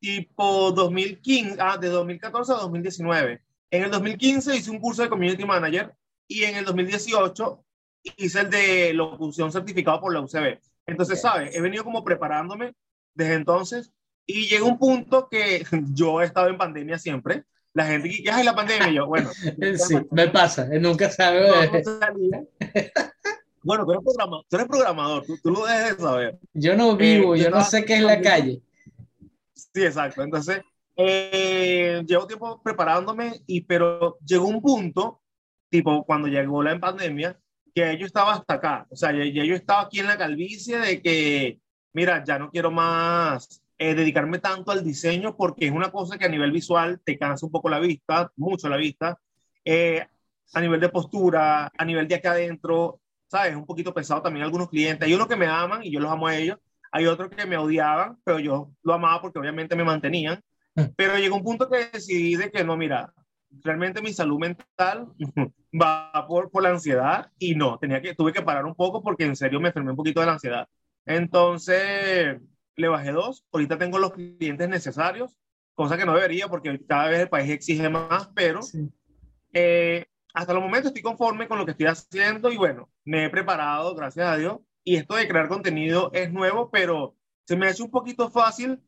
tipo 0.00 0.72
2015, 0.72 1.56
ah, 1.60 1.76
de 1.76 1.88
2014 1.88 2.52
a 2.52 2.56
2019. 2.56 3.42
En 3.70 3.84
el 3.84 3.90
2015 3.90 4.56
hice 4.56 4.70
un 4.70 4.80
curso 4.80 5.02
de 5.02 5.08
Community 5.08 5.44
Manager 5.44 5.94
y 6.26 6.44
en 6.44 6.56
el 6.56 6.64
2018 6.64 7.64
hice 8.16 8.40
el 8.40 8.50
de 8.50 8.92
locución 8.94 9.52
certificado 9.52 10.00
por 10.00 10.12
la 10.12 10.20
UCB. 10.20 10.58
Entonces, 10.86 11.20
¿sabes? 11.20 11.54
He 11.54 11.60
venido 11.60 11.84
como 11.84 12.02
preparándome 12.02 12.74
desde 13.14 13.34
entonces 13.34 13.92
y 14.26 14.48
llega 14.48 14.64
un 14.64 14.78
punto 14.78 15.28
que 15.28 15.64
yo 15.92 16.20
he 16.20 16.24
estado 16.24 16.48
en 16.48 16.58
pandemia 16.58 16.98
siempre. 16.98 17.44
La 17.72 17.86
gente 17.86 18.10
que 18.10 18.28
es 18.28 18.44
la 18.44 18.54
pandemia 18.54 18.90
yo, 18.90 19.06
bueno. 19.06 19.30
Sí, 19.76 19.96
me 20.10 20.28
pasa, 20.28 20.66
nunca 20.80 21.10
sabe. 21.10 21.48
bueno, 23.62 23.84
tú 23.84 23.92
eres, 23.92 24.04
programador, 24.04 24.44
tú, 24.48 24.56
eres 24.56 24.68
programador 24.68 25.24
tú, 25.24 25.50
lo 25.50 25.66
debes 25.66 25.96
de 25.96 26.02
saber. 26.02 26.38
Yo 26.52 26.76
no 26.76 26.96
vivo, 26.96 27.34
eh, 27.34 27.40
yo 27.40 27.50
no 27.50 27.62
sé 27.62 27.84
qué 27.84 27.94
es 27.94 28.02
la 28.02 28.20
calle. 28.20 28.60
Sí, 29.54 29.84
exacto. 29.84 30.22
Entonces, 30.22 30.62
eh, 30.96 32.02
llevo 32.06 32.26
tiempo 32.26 32.60
preparándome, 32.62 33.42
y, 33.46 33.60
pero 33.60 34.18
llegó 34.26 34.46
un 34.46 34.60
punto, 34.60 35.20
tipo 35.68 36.04
cuando 36.04 36.26
llegó 36.26 36.62
la 36.62 36.78
pandemia, 36.80 37.38
que 37.72 37.96
yo 37.98 38.06
estaba 38.06 38.32
hasta 38.32 38.54
acá. 38.54 38.86
O 38.90 38.96
sea, 38.96 39.12
ya, 39.12 39.44
yo 39.44 39.54
estaba 39.54 39.82
aquí 39.82 40.00
en 40.00 40.06
la 40.06 40.18
calvicie 40.18 40.78
de 40.78 41.00
que, 41.00 41.60
mira, 41.92 42.24
ya 42.24 42.38
no 42.38 42.50
quiero 42.50 42.72
más 42.72 43.62
eh, 43.82 43.94
dedicarme 43.94 44.38
tanto 44.40 44.72
al 44.72 44.84
diseño 44.84 45.34
porque 45.34 45.64
es 45.64 45.72
una 45.72 45.90
cosa 45.90 46.18
que 46.18 46.26
a 46.26 46.28
nivel 46.28 46.52
visual 46.52 47.00
te 47.02 47.16
cansa 47.16 47.46
un 47.46 47.52
poco 47.52 47.70
la 47.70 47.80
vista, 47.80 48.30
mucho 48.36 48.68
la 48.68 48.76
vista. 48.76 49.18
Eh, 49.64 50.06
a 50.52 50.60
nivel 50.60 50.80
de 50.80 50.90
postura, 50.90 51.72
a 51.78 51.84
nivel 51.86 52.06
de 52.06 52.16
acá 52.16 52.32
adentro, 52.32 53.00
¿sabes? 53.26 53.56
Un 53.56 53.64
poquito 53.64 53.94
pesado 53.94 54.20
también 54.20 54.44
algunos 54.44 54.68
clientes. 54.68 55.06
Hay 55.06 55.14
unos 55.14 55.26
que 55.26 55.36
me 55.36 55.46
aman 55.46 55.82
y 55.82 55.90
yo 55.90 55.98
los 55.98 56.12
amo 56.12 56.26
a 56.26 56.36
ellos. 56.36 56.58
Hay 56.92 57.06
otros 57.06 57.30
que 57.30 57.46
me 57.46 57.56
odiaban, 57.56 58.18
pero 58.22 58.38
yo 58.38 58.70
lo 58.82 58.92
amaba 58.92 59.22
porque 59.22 59.38
obviamente 59.38 59.74
me 59.74 59.84
mantenían. 59.84 60.42
Mm. 60.74 60.82
Pero 60.94 61.16
llegó 61.16 61.36
un 61.36 61.44
punto 61.44 61.70
que 61.70 61.86
decidí 61.90 62.36
de 62.36 62.50
que 62.50 62.62
no, 62.62 62.76
mira, 62.76 63.14
realmente 63.62 64.02
mi 64.02 64.12
salud 64.12 64.38
mental 64.38 65.08
va 65.72 66.26
por, 66.28 66.50
por 66.50 66.62
la 66.62 66.68
ansiedad 66.68 67.30
y 67.38 67.54
no, 67.54 67.78
tenía 67.78 68.02
que, 68.02 68.14
tuve 68.14 68.34
que 68.34 68.42
parar 68.42 68.66
un 68.66 68.74
poco 68.74 69.02
porque 69.02 69.24
en 69.24 69.36
serio 69.36 69.58
me 69.58 69.68
enfermé 69.68 69.92
un 69.92 69.96
poquito 69.96 70.20
de 70.20 70.26
la 70.26 70.32
ansiedad. 70.32 70.68
Entonces, 71.06 72.38
le 72.76 72.88
bajé 72.88 73.12
dos, 73.12 73.44
ahorita 73.52 73.78
tengo 73.78 73.98
los 73.98 74.12
clientes 74.12 74.68
necesarios, 74.68 75.36
cosa 75.74 75.96
que 75.96 76.06
no 76.06 76.14
debería 76.14 76.48
porque 76.48 76.84
cada 76.86 77.08
vez 77.08 77.20
el 77.20 77.28
país 77.28 77.50
exige 77.50 77.88
más, 77.88 78.28
pero 78.34 78.60
eh, 79.52 80.06
hasta 80.34 80.52
el 80.52 80.60
momento 80.60 80.88
estoy 80.88 81.02
conforme 81.02 81.48
con 81.48 81.58
lo 81.58 81.64
que 81.64 81.72
estoy 81.72 81.86
haciendo 81.86 82.50
y 82.50 82.56
bueno, 82.56 82.90
me 83.04 83.24
he 83.24 83.30
preparado, 83.30 83.94
gracias 83.94 84.26
a 84.26 84.36
Dios, 84.36 84.58
y 84.84 84.96
esto 84.96 85.14
de 85.14 85.28
crear 85.28 85.48
contenido 85.48 86.10
es 86.12 86.32
nuevo, 86.32 86.70
pero 86.70 87.16
se 87.46 87.56
me 87.56 87.66
ha 87.66 87.70
hecho 87.70 87.84
un 87.84 87.90
poquito 87.90 88.30
fácil 88.30 88.80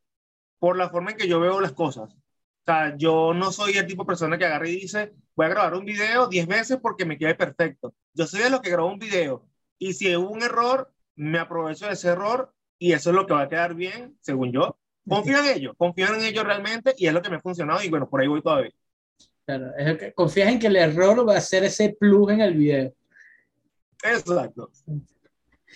por 0.58 0.76
la 0.76 0.90
forma 0.90 1.10
en 1.10 1.16
que 1.16 1.28
yo 1.28 1.40
veo 1.40 1.60
las 1.60 1.72
cosas. 1.72 2.14
O 2.14 2.64
sea, 2.64 2.96
yo 2.96 3.34
no 3.34 3.50
soy 3.50 3.72
el 3.76 3.86
tipo 3.86 4.04
de 4.04 4.06
persona 4.06 4.38
que 4.38 4.44
agarra 4.46 4.68
y 4.68 4.76
dice, 4.76 5.12
voy 5.34 5.46
a 5.46 5.48
grabar 5.48 5.74
un 5.74 5.84
video 5.84 6.28
10 6.28 6.46
veces 6.46 6.78
porque 6.80 7.04
me 7.04 7.18
quede 7.18 7.34
perfecto. 7.34 7.94
Yo 8.14 8.26
soy 8.26 8.42
de 8.42 8.50
los 8.50 8.60
que 8.60 8.70
grabo 8.70 8.88
un 8.88 9.00
video 9.00 9.48
y 9.78 9.94
si 9.94 10.14
hubo 10.14 10.30
un 10.30 10.42
error, 10.42 10.92
me 11.16 11.40
aprovecho 11.40 11.86
de 11.86 11.94
ese 11.94 12.08
error 12.08 12.54
y 12.82 12.92
eso 12.92 13.10
es 13.10 13.16
lo 13.16 13.24
que 13.24 13.32
va 13.32 13.42
a 13.42 13.48
quedar 13.48 13.76
bien, 13.76 14.16
según 14.20 14.50
yo. 14.50 14.76
Confío 15.08 15.38
en 15.38 15.56
ellos, 15.56 15.74
confío 15.78 16.12
en 16.12 16.24
ellos 16.24 16.42
realmente 16.42 16.92
y 16.98 17.06
es 17.06 17.12
lo 17.12 17.22
que 17.22 17.30
me 17.30 17.36
ha 17.36 17.40
funcionado 17.40 17.80
y 17.80 17.88
bueno, 17.88 18.10
por 18.10 18.20
ahí 18.20 18.26
voy 18.26 18.42
todavía. 18.42 18.72
Claro, 19.46 19.70
es 19.76 19.98
que 19.98 20.12
confías 20.12 20.48
en 20.48 20.58
que 20.58 20.66
el 20.66 20.74
error 20.74 21.28
va 21.28 21.36
a 21.36 21.40
ser 21.40 21.62
ese 21.62 21.96
plus 21.98 22.32
en 22.32 22.40
el 22.40 22.54
video. 22.54 22.92
Exacto. 24.02 24.70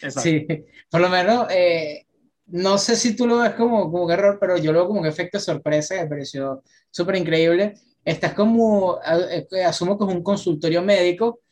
Exacto. 0.03 0.21
Sí, 0.21 0.49
por 0.90 1.01
lo 1.01 1.09
menos 1.09 1.47
eh, 1.51 2.07
no 2.47 2.77
sé 2.77 2.97
si 2.97 3.14
tú 3.14 3.29
lo 3.29 3.38
ves 3.38 3.55
como, 3.55 3.88
como 3.88 4.05
un 4.05 4.11
error, 4.11 4.38
pero 4.40 4.59
yo 4.59 4.73
lo 4.73 4.81
veo 4.81 4.88
como 4.88 5.01
un 5.01 5.07
efecto 5.07 5.38
sorpresa, 5.38 5.95
me 5.95 6.09
pareció 6.09 6.64
súper 6.90 7.14
increíble. 7.14 7.75
Estás 8.05 8.35
como, 8.35 8.99
eh, 9.31 9.47
asumo 9.64 9.97
que 9.97 10.05
es 10.05 10.11
un 10.11 10.25
consultorio 10.25 10.83
médico 10.83 11.42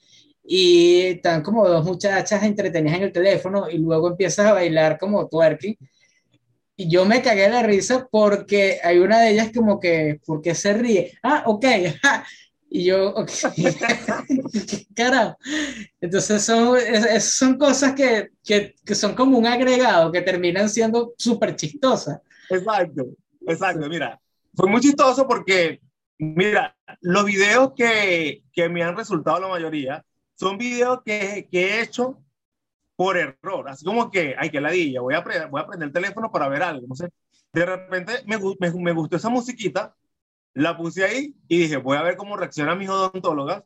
y 0.45 1.01
están 1.01 1.43
como 1.43 1.67
dos 1.67 1.85
muchachas 1.85 2.43
entretenidas 2.43 2.99
en 2.99 3.05
el 3.05 3.13
teléfono 3.13 3.69
y 3.71 3.79
luego 3.79 4.09
empiezas 4.09 4.47
a 4.47 4.53
bailar 4.53 4.99
como 4.99 5.27
twerking. 5.27 5.77
Y 6.77 6.91
yo 6.91 7.07
me 7.07 7.23
cagué 7.23 7.49
la 7.49 7.63
risa 7.63 8.07
porque 8.11 8.79
hay 8.83 8.99
una 8.99 9.21
de 9.21 9.31
ellas 9.31 9.51
como 9.55 9.81
que, 9.81 10.21
¿por 10.27 10.43
qué 10.43 10.55
se 10.55 10.75
ríe? 10.75 11.17
Ah, 11.23 11.45
ok, 11.47 11.65
Y 12.69 12.85
yo, 12.85 13.11
ok, 13.11 13.31
carajo. 14.97 15.39
Entonces 16.01 16.43
son, 16.43 16.77
son 17.21 17.57
cosas 17.57 17.95
que, 17.95 18.31
que, 18.45 18.75
que, 18.85 18.95
son 18.97 19.15
como 19.15 19.39
un 19.39 19.47
agregado, 19.47 20.11
que 20.11 20.21
terminan 20.21 20.69
siendo 20.69 21.15
súper 21.17 21.55
chistosas. 21.55 22.21
Exacto, 22.51 23.07
exacto. 23.47 23.89
Mira, 23.89 24.21
fue 24.55 24.69
muy 24.69 24.81
chistoso 24.81 25.27
porque, 25.29 25.81
mira, 26.19 26.77
los 27.01 27.25
videos 27.25 27.73
que, 27.77 28.43
que 28.53 28.69
me 28.69 28.83
han 28.83 28.97
resultado 28.97 29.39
la 29.39 29.49
mayoría 29.49 30.05
son 30.45 30.59
videos 30.59 31.01
que, 31.05 31.49
que 31.51 31.67
he 31.67 31.83
hecho 31.83 32.19
por 32.97 33.17
error. 33.17 33.69
Así 33.69 33.85
como 33.85 34.11
que, 34.11 34.35
ay, 34.39 34.51
qué 34.51 34.61
ladilla, 34.61 35.01
voy 35.01 35.15
a, 35.15 35.21
voy 35.49 35.61
a 35.61 35.67
prender 35.67 35.89
el 35.89 35.93
teléfono 35.93 36.31
para 36.31 36.49
ver 36.49 36.63
algo. 36.63 36.87
No 36.87 36.95
sé. 36.95 37.09
De 37.53 37.65
repente 37.65 38.13
me, 38.27 38.39
me, 38.61 38.71
me 38.71 38.93
gustó 38.93 39.17
esa 39.17 39.31
musiquita 39.31 39.95
la 40.55 40.77
puse 40.77 41.05
ahí 41.05 41.35
y 41.49 41.59
dije, 41.59 41.77
voy 41.77 41.97
a 41.97 42.03
ver 42.03 42.17
cómo 42.17 42.37
reaccionan 42.37 42.79
mis 42.79 42.89
odontólogas, 42.89 43.65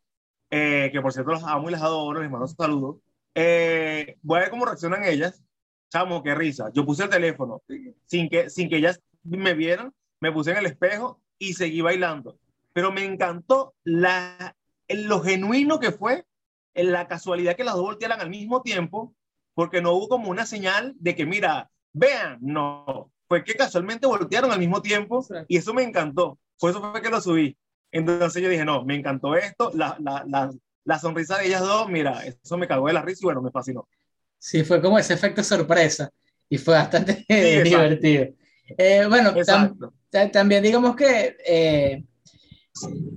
eh, 0.50 0.88
que 0.90 1.00
por 1.00 1.12
cierto 1.12 1.32
los 1.32 1.44
amo 1.44 1.68
y 1.68 1.72
les 1.72 1.82
adoro, 1.82 2.20
les 2.20 2.30
mando 2.30 2.48
saludos. 2.48 2.96
Eh, 3.34 4.16
voy 4.22 4.38
a 4.38 4.40
ver 4.42 4.50
cómo 4.50 4.64
reaccionan 4.64 5.04
ellas. 5.04 5.42
Chamo, 5.90 6.22
qué 6.22 6.34
risa. 6.34 6.70
Yo 6.72 6.84
puse 6.84 7.04
el 7.04 7.10
teléfono 7.10 7.62
sin 8.06 8.28
que, 8.28 8.50
sin 8.50 8.68
que 8.68 8.76
ellas 8.76 9.00
me 9.22 9.54
vieran, 9.54 9.92
me 10.20 10.32
puse 10.32 10.50
en 10.50 10.58
el 10.58 10.66
espejo 10.66 11.20
y 11.38 11.54
seguí 11.54 11.80
bailando. 11.80 12.38
Pero 12.72 12.90
me 12.92 13.04
encantó 13.04 13.74
la, 13.84 14.56
lo 14.88 15.20
genuino 15.20 15.78
que 15.78 15.92
fue, 15.92 16.24
en 16.78 16.92
la 16.92 17.08
casualidad 17.08 17.56
que 17.56 17.64
las 17.64 17.74
dos 17.74 17.82
voltearan 17.82 18.20
al 18.20 18.30
mismo 18.30 18.62
tiempo, 18.62 19.14
porque 19.54 19.82
no 19.82 19.92
hubo 19.92 20.08
como 20.08 20.30
una 20.30 20.46
señal 20.46 20.94
de 21.00 21.16
que, 21.16 21.26
mira, 21.26 21.68
vean, 21.92 22.38
no, 22.40 23.10
fue 23.26 23.42
que 23.42 23.54
casualmente 23.54 24.06
voltearon 24.06 24.52
al 24.52 24.60
mismo 24.60 24.80
tiempo 24.80 25.26
y 25.48 25.56
eso 25.56 25.74
me 25.74 25.82
encantó. 25.82 26.38
Por 26.58 26.70
eso 26.70 26.80
fue 26.80 27.02
que 27.02 27.10
lo 27.10 27.20
subí. 27.20 27.56
Entonces 27.90 28.40
yo 28.40 28.48
dije, 28.48 28.64
no, 28.64 28.84
me 28.84 28.94
encantó 28.94 29.34
esto, 29.34 29.72
la, 29.74 29.96
la, 30.00 30.24
la, 30.28 30.50
la 30.84 30.98
sonrisa 31.00 31.38
de 31.38 31.48
ellas 31.48 31.62
dos, 31.62 31.88
mira, 31.88 32.24
eso 32.24 32.56
me 32.56 32.68
cagó 32.68 32.86
de 32.86 32.92
la 32.92 33.02
risa 33.02 33.20
y 33.22 33.24
bueno, 33.24 33.42
me 33.42 33.50
fascinó. 33.50 33.88
Sí, 34.38 34.62
fue 34.62 34.80
como 34.80 34.98
ese 35.00 35.14
efecto 35.14 35.42
sorpresa 35.42 36.10
y 36.48 36.58
fue 36.58 36.74
bastante 36.74 37.24
divertido. 37.28 38.26
Eh, 38.76 39.04
bueno, 39.08 39.34
también 40.30 40.62
digamos 40.62 40.94
que, 40.94 41.36
eh, 41.44 42.04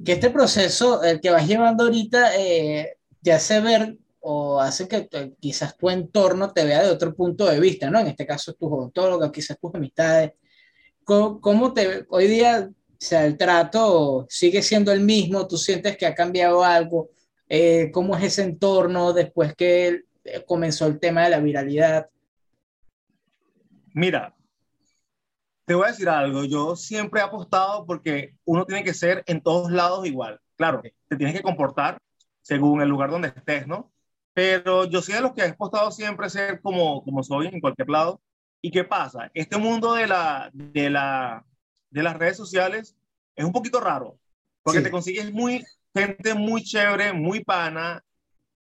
que 0.04 0.14
este 0.14 0.32
proceso, 0.32 1.04
el 1.04 1.22
que 1.22 1.30
vas 1.30 1.48
llevando 1.48 1.84
ahorita, 1.84 2.36
eh, 2.40 2.98
te 3.24 3.32
hace 3.32 3.62
ver 3.62 3.98
o 4.20 4.60
hace 4.60 4.88
que 4.88 5.10
quizás 5.40 5.76
tu 5.78 5.90
entorno 5.90 6.52
te 6.54 6.64
vea 6.66 6.84
de 6.84 6.92
otro 6.92 7.16
punto 7.16 7.46
de 7.46 7.60
vista, 7.60 7.90
¿no? 7.90 8.00
En 8.00 8.08
este 8.08 8.26
caso 8.26 8.54
tus 8.54 8.72
odontólogos, 8.72 9.32
quizás 9.32 9.60
tus 9.60 9.74
amistades. 9.74 10.34
¿Cómo, 11.04 11.42
cómo 11.42 11.74
te, 11.74 12.06
hoy 12.10 12.28
día 12.28 12.70
o 13.02 13.04
sea, 13.04 13.26
el 13.26 13.36
trato 13.36 14.28
sigue 14.30 14.62
siendo 14.62 14.92
el 14.92 15.00
mismo, 15.02 15.48
tú 15.48 15.58
sientes 15.58 15.98
que 15.98 16.06
ha 16.06 16.14
cambiado 16.14 16.64
algo, 16.64 17.10
eh, 17.50 17.90
cómo 17.92 18.16
es 18.16 18.24
ese 18.26 18.44
entorno 18.44 19.12
después 19.12 19.56
que 19.56 20.04
eh, 20.24 20.46
comenzó 20.46 20.86
el 20.86 21.00
tema 21.00 21.24
de 21.24 21.32
la 21.32 21.40
viralidad. 21.40 22.12
Mira, 23.96 24.36
te 25.66 25.74
voy 25.74 25.86
a 25.86 25.92
decir 25.92 26.10
algo, 26.10 26.44
yo 26.44 26.76
siempre 26.76 27.22
he 27.22 27.24
apostado 27.24 27.88
porque 27.88 28.36
uno 28.46 28.68
tiene 28.68 28.84
que 28.84 28.94
ser 28.94 29.24
en 29.26 29.42
todos 29.42 29.72
lados 29.72 30.06
igual. 30.06 30.40
Claro, 30.56 30.84
te 31.08 31.16
tienes 31.16 31.36
que 31.36 31.42
comportar 31.42 31.98
según 32.42 32.82
el 32.82 32.90
lugar 32.90 33.10
donde 33.10 33.30
estés, 33.30 33.68
¿no? 33.68 33.92
Pero 34.34 34.86
yo 34.86 35.02
soy 35.02 35.16
de 35.16 35.22
los 35.22 35.34
que 35.34 35.42
he 35.42 35.50
apostado 35.50 35.92
siempre 35.92 36.30
ser 36.30 36.62
como, 36.62 37.04
como 37.04 37.24
soy 37.24 37.48
en 37.48 37.60
cualquier 37.60 37.90
lado. 37.90 38.22
¿Y 38.62 38.72
qué 38.72 38.84
pasa? 38.84 39.30
Este 39.34 39.58
mundo 39.58 39.94
de, 39.94 40.08
la, 40.08 40.50
de, 40.54 40.90
la, 40.90 41.46
de 41.90 42.04
las 42.04 42.16
redes 42.16 42.38
sociales 42.38 42.96
es 43.36 43.46
un 43.46 43.52
poquito 43.52 43.80
raro, 43.80 44.20
porque 44.64 44.82
te 44.82 44.92
consigues 44.92 45.32
muy, 45.32 45.64
gente 45.94 46.34
muy 46.34 46.64
chévere, 46.64 47.12
muy 47.12 47.44
pana, 47.44 48.04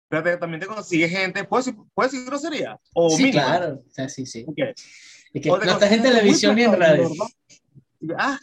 pero 0.08 0.38
también 0.38 0.60
te 0.60 0.66
consigues 0.66 1.10
gente, 1.10 1.44
¿puedes 1.44 1.72
¿puedes 1.94 2.12
decir 2.12 2.26
grosería? 2.26 2.78
O 2.94 3.10
sí, 3.10 3.30
claro, 3.30 3.82
sí, 4.08 4.26
sí. 4.26 4.44
Y 5.32 5.40
que 5.40 5.48
no 5.48 5.56
estás 5.62 5.92
en 5.92 6.02
televisión 6.02 6.54
ni 6.54 6.62
en 6.62 6.78
radio. 6.78 7.10
Ah, 8.16 8.38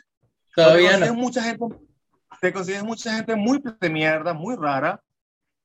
todavía 0.56 0.98
no. 0.98 1.14
Mucha 1.14 1.44
gente, 1.44 1.66
te 2.42 2.52
consigues 2.52 2.84
mucha 2.84 3.16
gente 3.16 3.36
muy 3.36 3.62
de 3.80 3.90
mierda, 3.90 4.34
muy 4.34 4.56
rara, 4.56 5.02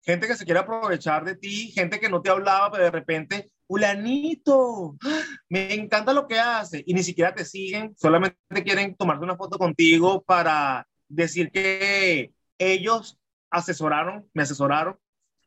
gente 0.03 0.27
que 0.27 0.37
se 0.37 0.45
quiere 0.45 0.61
aprovechar 0.61 1.25
de 1.25 1.37
ti, 1.37 1.73
gente 1.73 1.99
que 2.01 2.09
no 2.09 2.23
te 2.23 2.31
hablaba, 2.31 2.71
pero 2.71 2.85
de 2.85 2.91
repente, 2.91 3.51
Ulanito, 3.67 4.97
me 5.49 5.75
encanta 5.75 6.13
lo 6.13 6.27
que 6.27 6.39
hace, 6.39 6.83
y 6.87 6.95
ni 6.95 7.03
siquiera 7.03 7.35
te 7.35 7.45
siguen, 7.45 7.95
solamente 7.97 8.37
quieren 8.65 8.95
tomarte 8.97 9.25
una 9.25 9.37
foto 9.37 9.59
contigo 9.59 10.23
para 10.23 10.87
decir 11.09 11.51
que 11.51 12.33
ellos 12.59 13.19
asesoraron, 13.51 14.29
me 14.35 14.43
asesoraron, 14.43 14.99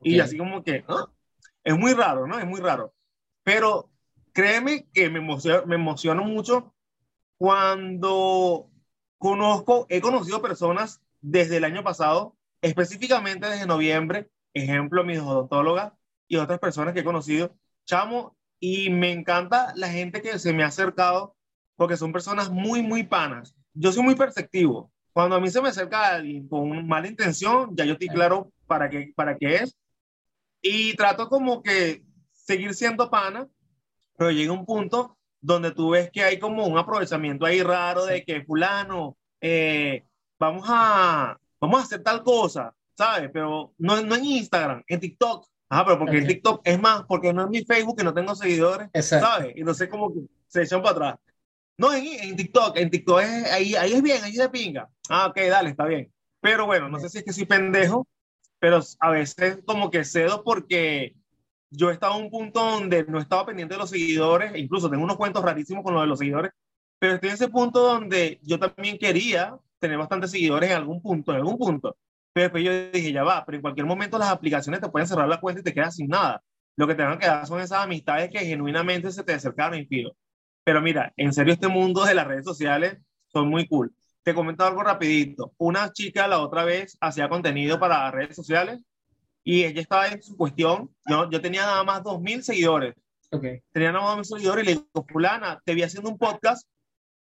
y 0.01 0.19
así 0.19 0.38
como 0.38 0.63
que, 0.63 0.85
¿ah? 0.88 1.07
es 1.63 1.77
muy 1.77 1.93
raro, 1.93 2.25
¿no? 2.25 2.39
Es 2.39 2.45
muy 2.45 2.62
raro. 2.62 2.93
Pero 3.43 3.89
créeme 4.31 4.88
que 4.93 5.09
me 5.09 5.19
emociona, 5.19 5.63
me 5.65 5.75
emociona 5.75 6.21
mucho 6.21 6.73
cuando 7.38 8.69
conozco, 9.17 9.85
he 9.89 10.01
conocido 10.01 10.41
personas 10.41 11.01
desde 11.21 11.57
el 11.57 11.63
año 11.63 11.83
pasado, 11.83 12.38
específicamente 12.62 13.49
desde 13.49 13.67
noviembre, 13.67 14.29
ejemplo, 14.53 15.03
mi 15.03 15.17
odontóloga 15.17 15.97
y 16.27 16.38
otras 16.38 16.59
personas 16.59 16.93
que 16.93 17.01
he 17.01 17.03
conocido, 17.03 17.55
chamo, 17.85 18.38
y 18.59 18.89
me 18.89 19.12
encanta 19.12 19.73
la 19.75 19.89
gente 19.89 20.21
que 20.21 20.38
se 20.38 20.53
me 20.53 20.63
ha 20.63 20.67
acercado 20.67 21.35
porque 21.75 21.97
son 21.97 22.12
personas 22.12 22.49
muy, 22.49 22.81
muy 22.81 23.03
panas. 23.03 23.55
Yo 23.73 23.91
soy 23.91 24.03
muy 24.03 24.15
perceptivo. 24.15 24.91
Cuando 25.13 25.35
a 25.35 25.39
mí 25.39 25.49
se 25.49 25.62
me 25.62 25.69
acerca 25.69 26.15
alguien 26.15 26.47
con 26.47 26.88
mala 26.88 27.07
intención, 27.07 27.75
ya 27.75 27.85
yo 27.85 27.93
estoy 27.93 28.09
claro 28.09 28.51
para 28.67 28.89
qué, 28.89 29.13
para 29.15 29.38
qué 29.38 29.55
es. 29.55 29.77
Y 30.62 30.93
trato 30.95 31.29
como 31.29 31.63
que 31.63 32.03
seguir 32.33 32.73
siendo 32.73 33.09
pana, 33.09 33.47
pero 34.17 34.31
llega 34.31 34.51
un 34.51 34.65
punto 34.65 35.17
donde 35.39 35.71
tú 35.71 35.91
ves 35.91 36.09
que 36.12 36.23
hay 36.23 36.38
como 36.38 36.67
un 36.67 36.77
aprovechamiento 36.77 37.45
ahí 37.45 37.63
raro 37.63 38.05
de 38.05 38.23
que 38.25 38.43
fulano, 38.43 39.17
eh, 39.39 40.03
vamos, 40.38 40.65
a, 40.67 41.39
vamos 41.62 41.79
a 41.79 41.83
hacer 41.83 42.03
tal 42.03 42.23
cosa, 42.23 42.75
¿sabes? 42.99 43.29
Pero 43.31 43.73
no, 43.77 44.01
no 44.01 44.15
en 44.15 44.25
Instagram, 44.25 44.83
en 44.85 44.99
TikTok. 44.99 45.47
Ajá, 45.69 45.85
pero 45.85 45.99
porque 45.99 46.17
en 46.17 46.27
TikTok 46.27 46.62
es 46.65 46.81
más, 46.81 47.03
porque 47.07 47.31
no 47.31 47.43
es 47.43 47.49
mi 47.49 47.63
Facebook 47.63 47.97
que 47.97 48.03
no 48.03 48.13
tengo 48.13 48.35
seguidores, 48.35 48.89
¿sabes? 49.05 49.53
Y 49.55 49.63
no 49.63 49.73
sé 49.73 49.88
cómo 49.88 50.12
se 50.47 50.63
echan 50.63 50.81
para 50.81 50.91
atrás. 50.91 51.15
No, 51.77 51.93
en, 51.93 52.05
en 52.05 52.35
TikTok, 52.35 52.75
en 52.75 52.89
TikTok 52.89 53.21
es, 53.21 53.51
ahí, 53.51 53.75
ahí 53.75 53.93
es 53.93 54.01
bien, 54.01 54.21
ahí 54.21 54.33
se 54.33 54.49
pinga. 54.49 54.89
Ah, 55.07 55.27
ok, 55.27 55.38
dale, 55.49 55.69
está 55.69 55.85
bien. 55.85 56.12
Pero 56.41 56.65
bueno, 56.65 56.89
no 56.89 56.99
sé 56.99 57.07
si 57.07 57.19
es 57.19 57.23
que 57.23 57.31
soy 57.31 57.45
pendejo, 57.45 58.05
pero 58.59 58.81
a 58.99 59.12
veces 59.12 59.59
como 59.65 59.89
que 59.89 60.03
cedo 60.03 60.43
porque 60.43 61.15
yo 61.69 61.91
estaba 61.91 62.17
en 62.17 62.23
un 62.23 62.29
punto 62.29 62.59
donde 62.59 63.05
no 63.05 63.19
estaba 63.19 63.45
pendiente 63.45 63.75
de 63.75 63.79
los 63.79 63.91
seguidores, 63.91 64.57
incluso 64.57 64.89
tengo 64.89 65.05
unos 65.05 65.15
cuentos 65.15 65.41
rarísimos 65.41 65.85
con 65.85 65.93
lo 65.93 66.01
de 66.01 66.07
los 66.07 66.19
seguidores, 66.19 66.51
pero 66.97 67.13
estoy 67.13 67.29
en 67.29 67.35
ese 67.35 67.47
punto 67.47 67.79
donde 67.79 68.41
yo 68.43 68.59
también 68.59 68.97
quería 68.97 69.57
tener 69.79 69.97
bastantes 69.97 70.31
seguidores 70.31 70.69
en 70.69 70.75
algún 70.75 71.01
punto, 71.01 71.31
en 71.31 71.38
algún 71.38 71.57
punto. 71.57 71.95
Pero 72.39 72.54
después 72.54 72.63
yo 72.63 72.91
dije, 72.91 73.12
ya 73.12 73.23
va, 73.23 73.43
pero 73.45 73.58
en 73.58 73.62
cualquier 73.62 73.86
momento 73.86 74.17
las 74.17 74.30
aplicaciones 74.30 74.80
te 74.80 74.88
pueden 74.88 75.06
cerrar 75.06 75.28
la 75.28 75.41
cuenta 75.41 75.60
y 75.60 75.63
te 75.65 75.73
quedas 75.73 75.97
sin 75.97 76.08
nada. 76.08 76.41
Lo 76.78 76.88
que 76.88 76.95
te 76.95 77.04
van 77.04 77.12
a 77.12 77.19
quedar 77.19 77.45
son 77.45 77.60
esas 77.60 77.84
amistades 77.84 78.32
que 78.32 78.39
genuinamente 78.39 79.12
se 79.12 79.25
te 79.25 79.34
acercaron, 79.34 79.78
inspiro. 79.78 80.15
Pero 80.63 80.82
mira, 80.82 81.12
en 81.17 81.34
serio, 81.34 81.52
este 81.52 81.67
mundo 81.67 82.06
de 82.06 82.13
las 82.13 82.25
redes 82.25 82.45
sociales 82.45 82.97
son 83.28 83.49
muy 83.49 83.67
cool. 83.67 83.93
Te 84.23 84.34
comento 84.34 84.63
algo 84.63 84.82
rapidito. 84.84 85.52
Una 85.58 85.91
chica 85.91 86.30
la 86.30 86.39
otra 86.39 86.63
vez 86.63 86.97
hacía 87.02 87.28
contenido 87.28 87.78
para 87.78 88.10
redes 88.10 88.38
sociales 88.38 88.80
y 89.43 89.65
ella 89.65 89.82
estaba 89.82 90.08
en 90.08 90.23
su 90.23 90.38
cuestión. 90.38 90.95
Yo, 91.10 91.30
yo 91.30 91.41
tenía 91.41 91.63
nada 91.63 91.84
más 91.84 92.04
2.000 92.04 92.39
seguidores. 92.39 92.95
Okay. 93.32 93.60
Tenía 93.73 93.91
nada 93.91 94.15
más 94.15 94.30
2.000 94.30 94.38
seguidores 94.38 94.63
y 94.63 94.67
le 94.67 94.73
digo, 94.75 95.06
fulana, 95.10 95.62
te 95.65 95.73
vi 95.73 95.84
haciendo 95.84 96.10
un 96.10 96.17
podcast 96.17 96.65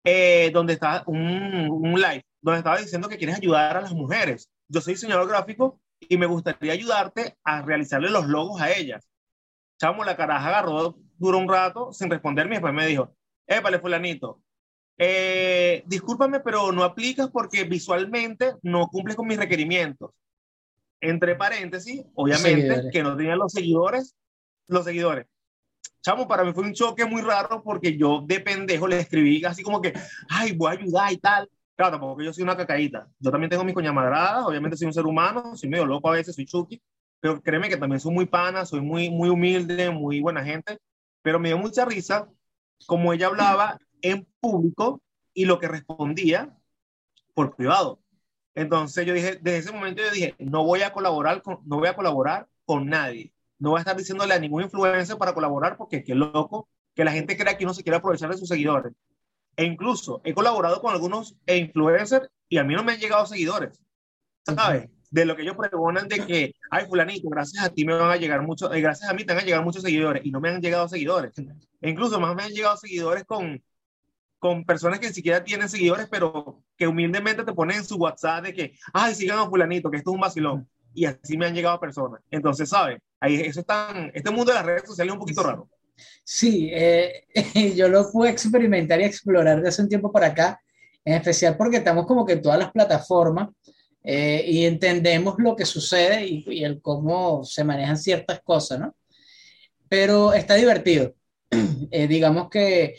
eh, 0.04 0.52
donde 0.54 0.74
está 0.74 1.02
un, 1.08 1.68
un 1.68 2.00
live, 2.00 2.24
donde 2.42 2.60
estaba 2.60 2.78
diciendo 2.78 3.10
que 3.10 3.18
quieres 3.18 3.38
ayudar 3.38 3.76
a 3.76 3.82
las 3.82 3.94
mujeres. 3.94 4.48
Yo 4.70 4.82
soy 4.82 4.94
diseñador 4.94 5.28
gráfico 5.28 5.82
y 6.00 6.18
me 6.18 6.28
gustaría 6.28 6.74
ayudarte 6.74 7.38
a 7.44 7.62
realizarle 7.62 8.10
los 8.10 8.28
logos 8.28 8.62
a 8.62 8.72
ellas. 8.72 9.10
Chamo, 9.80 10.04
la 10.04 10.16
caraja 10.16 10.48
agarró, 10.48 10.98
duró 11.18 11.40
un 11.40 11.50
rato 11.50 11.92
sin 11.92 12.10
responderme 12.10 12.56
y 12.56 12.58
después 12.58 12.74
me 12.74 12.86
dijo, 12.86 13.16
épale, 13.48 13.80
fulanito, 13.80 14.42
eh, 14.98 15.84
discúlpame, 15.88 16.42
pero 16.42 16.72
no 16.72 16.84
aplicas 16.84 17.30
porque 17.32 17.64
visualmente 17.64 18.56
no 18.62 18.88
cumples 18.88 19.16
con 19.16 19.28
mis 19.28 19.38
requerimientos. 19.38 20.12
Entre 21.02 21.36
paréntesis, 21.36 22.04
obviamente, 22.14 22.90
que 22.92 23.02
no 23.02 23.16
tenían 23.16 23.40
los 23.40 23.54
seguidores, 23.54 24.16
los 24.68 24.84
seguidores. 24.84 25.26
Chamo, 26.02 26.28
para 26.28 26.44
mí 26.44 26.54
fue 26.54 26.66
un 26.66 26.74
choque 26.74 27.06
muy 27.06 27.22
raro 27.22 27.64
porque 27.64 27.98
yo 27.98 28.22
de 28.26 28.42
pendejo 28.42 28.88
le 28.88 29.00
escribí 29.00 29.44
así 29.46 29.64
como 29.64 29.82
que, 29.82 29.94
ay, 30.30 30.52
voy 30.52 30.70
a 30.70 30.80
ayudar 30.80 31.12
y 31.12 31.18
tal. 31.18 31.50
Claro, 31.80 31.94
tampoco 31.94 32.22
yo 32.22 32.34
soy 32.34 32.44
una 32.44 32.58
cacaíta. 32.58 33.08
Yo 33.20 33.32
también 33.32 33.50
tengo 33.50 33.64
mis 33.64 33.74
coñas 33.74 33.94
madradas, 33.94 34.44
obviamente 34.46 34.76
soy 34.76 34.88
un 34.88 34.94
ser 34.94 35.06
humano, 35.06 35.56
soy 35.56 35.70
medio 35.70 35.86
loco 35.86 36.10
a 36.10 36.12
veces, 36.12 36.36
soy 36.36 36.46
chuki, 36.46 36.82
pero 37.22 37.42
créeme 37.42 37.70
que 37.70 37.78
también 37.78 38.02
soy 38.02 38.14
muy 38.14 38.26
pana, 38.26 38.66
soy 38.66 38.82
muy, 38.82 39.10
muy 39.10 39.30
humilde, 39.30 39.90
muy 39.90 40.20
buena 40.20 40.44
gente. 40.44 40.78
Pero 41.22 41.40
me 41.40 41.48
dio 41.48 41.58
mucha 41.58 41.86
risa 41.86 42.28
como 42.86 43.14
ella 43.14 43.28
hablaba 43.28 43.80
en 44.02 44.28
público 44.42 45.02
y 45.34 45.46
lo 45.46 45.58
que 45.58 45.70
respondía 45.70 46.54
por 47.34 47.56
privado. 47.56 48.02
Entonces 48.56 49.06
yo 49.06 49.14
dije, 49.14 49.40
desde 49.42 49.60
ese 49.60 49.72
momento 49.72 50.02
yo 50.02 50.12
dije, 50.12 50.36
no 50.38 50.66
voy 50.66 50.82
a 50.82 50.92
colaborar 50.92 51.42
con, 51.42 51.60
no 51.66 51.78
voy 51.78 51.88
a 51.88 51.96
colaborar 51.96 52.50
con 52.66 52.88
nadie. 52.88 53.34
No 53.58 53.70
voy 53.70 53.78
a 53.78 53.84
estar 53.84 53.96
diciéndole 53.96 54.34
a 54.34 54.40
ningún 54.40 54.64
influencer 54.64 55.18
para 55.18 55.34
colaborar 55.34 55.78
porque 55.78 56.04
qué 56.04 56.14
loco 56.14 56.68
que 56.94 57.06
la 57.06 57.14
gente 57.14 57.38
crea 57.38 57.58
que 57.58 57.64
uno 57.64 57.74
se 57.74 57.84
quiere 57.84 57.96
aprovechar 57.96 58.30
de 58.30 58.38
sus 58.38 58.50
seguidores. 58.50 58.92
E 59.60 59.66
incluso 59.66 60.22
he 60.24 60.34
colaborado 60.34 60.80
con 60.80 60.94
algunos 60.94 61.36
influencers 61.46 62.30
y 62.48 62.58
a 62.60 62.64
mí 62.64 62.74
no 62.74 62.82
me 62.82 62.94
han 62.94 63.00
llegado 63.00 63.26
seguidores. 63.26 63.78
¿Sabes? 64.46 64.90
De 65.12 65.26
lo 65.26 65.36
que 65.36 65.42
ellos 65.42 65.58
pregonan 65.58 66.08
de 66.08 66.26
que, 66.26 66.56
ay, 66.72 66.86
fulanito, 66.86 67.28
gracias 67.28 67.66
a 67.66 67.70
ti 67.70 67.84
me 67.84 67.94
van 67.94 68.10
a 68.10 68.16
llegar 68.16 68.42
muchos, 68.42 68.74
eh, 68.74 68.80
gracias 68.80 69.10
a 69.10 69.14
mí 69.14 69.26
te 69.26 69.34
van 69.34 69.44
a 69.44 69.46
llegar 69.46 69.62
muchos 69.62 69.82
seguidores 69.84 70.26
y 70.26 70.32
no 70.32 70.40
me 70.40 70.48
han 70.48 70.62
llegado 70.62 70.88
seguidores. 70.88 71.34
E 71.82 71.90
incluso 71.90 72.22
más 72.22 72.34
me 72.38 72.44
han 72.44 72.52
llegado 72.52 72.78
seguidores 72.78 73.26
con, 73.26 73.62
con 74.38 74.64
personas 74.64 75.00
que 75.00 75.08
ni 75.08 75.14
siquiera 75.14 75.44
tienen 75.44 75.68
seguidores, 75.68 76.08
pero 76.10 76.64
que 76.78 76.88
humildemente 76.88 77.44
te 77.44 77.52
ponen 77.52 77.80
en 77.80 77.84
su 77.84 77.98
WhatsApp 77.98 78.46
de 78.46 78.54
que, 78.54 78.80
ay, 78.94 79.14
sigan 79.14 79.40
a 79.40 79.50
fulanito, 79.50 79.92
que 79.92 79.98
esto 79.98 80.12
es 80.12 80.16
un 80.16 80.22
vacilón. 80.22 80.70
Y 80.94 81.04
así 81.04 81.38
me 81.38 81.48
han 81.48 81.54
llegado 81.54 81.82
personas. 81.82 82.22
Entonces, 82.32 82.70
¿sabes? 82.70 83.02
Ahí, 83.20 83.42
eso 83.42 83.62
tan, 83.64 84.10
este 84.14 84.32
mundo 84.32 84.54
de 84.54 84.60
las 84.60 84.66
redes 84.66 84.84
sociales 84.86 85.12
es 85.12 85.16
un 85.16 85.20
poquito 85.20 85.44
raro. 85.44 85.70
Sí, 86.24 86.70
eh, 86.72 87.26
yo 87.76 87.88
lo 87.90 88.12
pude 88.12 88.30
experimentar 88.30 89.02
y 89.02 89.06
explorar 89.06 89.62
de 89.62 89.70
hace 89.70 89.82
un 89.82 89.90
tiempo 89.90 90.12
para 90.12 90.28
acá, 90.28 90.62
en 91.04 91.16
especial 91.16 91.58
porque 91.58 91.78
estamos 91.78 92.06
como 92.06 92.26
que 92.26 92.34
en 92.34 92.42
todas 92.42 92.60
las 92.60 92.72
plataformas 92.72 93.50
eh, 94.04 94.44
y 94.48 94.66
entendemos 94.66 95.36
lo 95.38 95.56
que 95.56 95.66
sucede 95.66 96.26
y, 96.26 96.46
y, 96.48 96.64
el 96.64 96.82
cómo 96.82 97.44
se 97.44 97.64
manejan 97.64 97.98
ciertas 97.98 98.42
cosas, 98.42 98.80
¿no? 98.80 98.96
Pero 99.88 100.34
está 100.34 100.56
divertido. 100.56 101.14
Eh, 101.92 102.08
digamos 102.08 102.50
que 102.50 102.98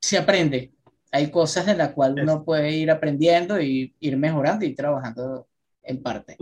se 0.00 0.18
aprende. 0.18 0.72
Hay 1.12 1.30
cosas 1.30 1.66
de 1.66 1.76
las 1.76 1.92
cuales 1.92 2.24
uno 2.24 2.44
puede 2.44 2.72
ir 2.72 2.90
aprendiendo 2.90 3.60
y 3.60 3.94
ir 4.00 4.16
mejorando 4.16 4.64
y 4.64 4.74
trabajando 4.74 5.46
en 5.82 6.02
parte. 6.02 6.36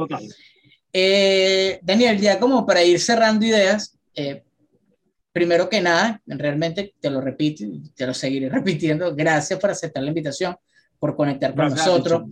Eh, 0.93 1.79
Daniel, 1.83 2.19
ya 2.19 2.39
como 2.39 2.65
para 2.65 2.83
ir 2.83 2.99
cerrando 3.01 3.45
ideas, 3.45 3.99
eh, 4.15 4.45
primero 5.37 5.69
que 5.69 5.83
nada, 5.83 6.23
realmente 6.25 6.95
te 6.99 7.11
lo 7.11 7.21
repito 7.21 7.63
te 7.95 8.07
lo 8.07 8.15
seguiré 8.15 8.49
repitiendo, 8.59 9.15
gracias 9.15 9.61
por 9.61 9.69
aceptar 9.69 10.03
la 10.03 10.09
invitación, 10.09 10.57
por 10.99 11.15
conectar 11.15 11.55
con 11.55 11.69
nosotros, 11.69 12.23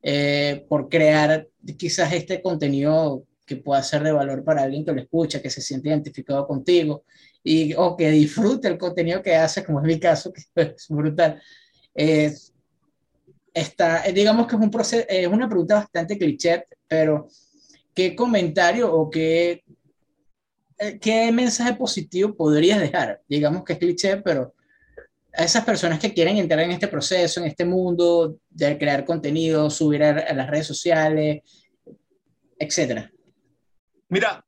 eh, 0.00 0.64
por 0.68 0.88
crear 0.88 1.48
quizás 1.76 2.12
este 2.12 2.40
contenido 2.40 3.24
que 3.44 3.56
pueda 3.56 3.82
ser 3.82 4.04
de 4.04 4.12
valor 4.12 4.44
para 4.44 4.62
alguien 4.62 4.84
que 4.84 4.92
lo 4.92 5.00
escucha, 5.00 5.42
que 5.42 5.50
se 5.50 5.60
siente 5.60 5.88
identificado 5.88 6.46
contigo 6.46 7.02
y, 7.42 7.74
o 7.74 7.96
que 7.96 8.12
disfrute 8.12 8.68
el 8.68 8.78
contenido 8.78 9.20
que 9.20 9.34
hace, 9.34 9.64
como 9.64 9.80
es 9.80 9.86
mi 9.86 9.98
caso, 9.98 10.32
que 10.54 10.62
es 10.62 10.86
brutal. 10.88 11.42
Eh, 11.96 12.32
está, 13.52 14.04
digamos 14.14 14.46
que 14.46 14.54
es, 14.54 14.62
un 14.62 14.70
proceso, 14.70 15.04
es 15.08 15.26
una 15.26 15.48
pregunta 15.48 15.74
bastante 15.74 16.16
cliché, 16.16 16.66
pero 16.86 17.26
¿qué 17.92 18.14
comentario 18.14 18.94
o 18.94 19.10
qué, 19.10 19.64
qué 21.00 21.32
mensaje 21.32 21.74
positivo 21.74 22.34
podrías 22.34 22.80
dejar? 22.80 23.20
Digamos 23.28 23.64
que 23.64 23.74
es 23.74 23.78
cliché, 23.78 24.16
pero 24.18 24.54
a 25.34 25.44
esas 25.44 25.64
personas 25.64 25.98
que 25.98 26.12
quieren 26.12 26.36
entrar 26.36 26.60
en 26.60 26.72
este 26.72 26.88
proceso, 26.88 27.40
en 27.40 27.46
este 27.46 27.64
mundo 27.64 28.36
de 28.50 28.78
crear 28.78 29.04
contenido, 29.04 29.70
subir 29.70 30.02
a, 30.02 30.32
las 30.34 30.50
redes 30.50 30.66
sociales, 30.66 31.42
etcétera? 32.58 33.10
Mira, 34.08 34.44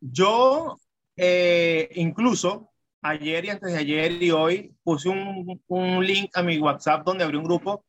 yo 0.00 0.78
eh, 1.16 1.88
incluso 1.94 2.70
ayer 3.02 3.44
y 3.44 3.50
antes 3.50 3.72
de 3.72 3.78
ayer 3.78 4.22
y 4.22 4.30
hoy 4.32 4.74
puse 4.82 5.08
un, 5.08 5.62
un, 5.68 6.04
link 6.04 6.30
a 6.34 6.42
mi 6.42 6.58
WhatsApp 6.58 7.04
donde 7.04 7.22
abrí 7.22 7.36
un 7.36 7.44
grupo 7.44 7.84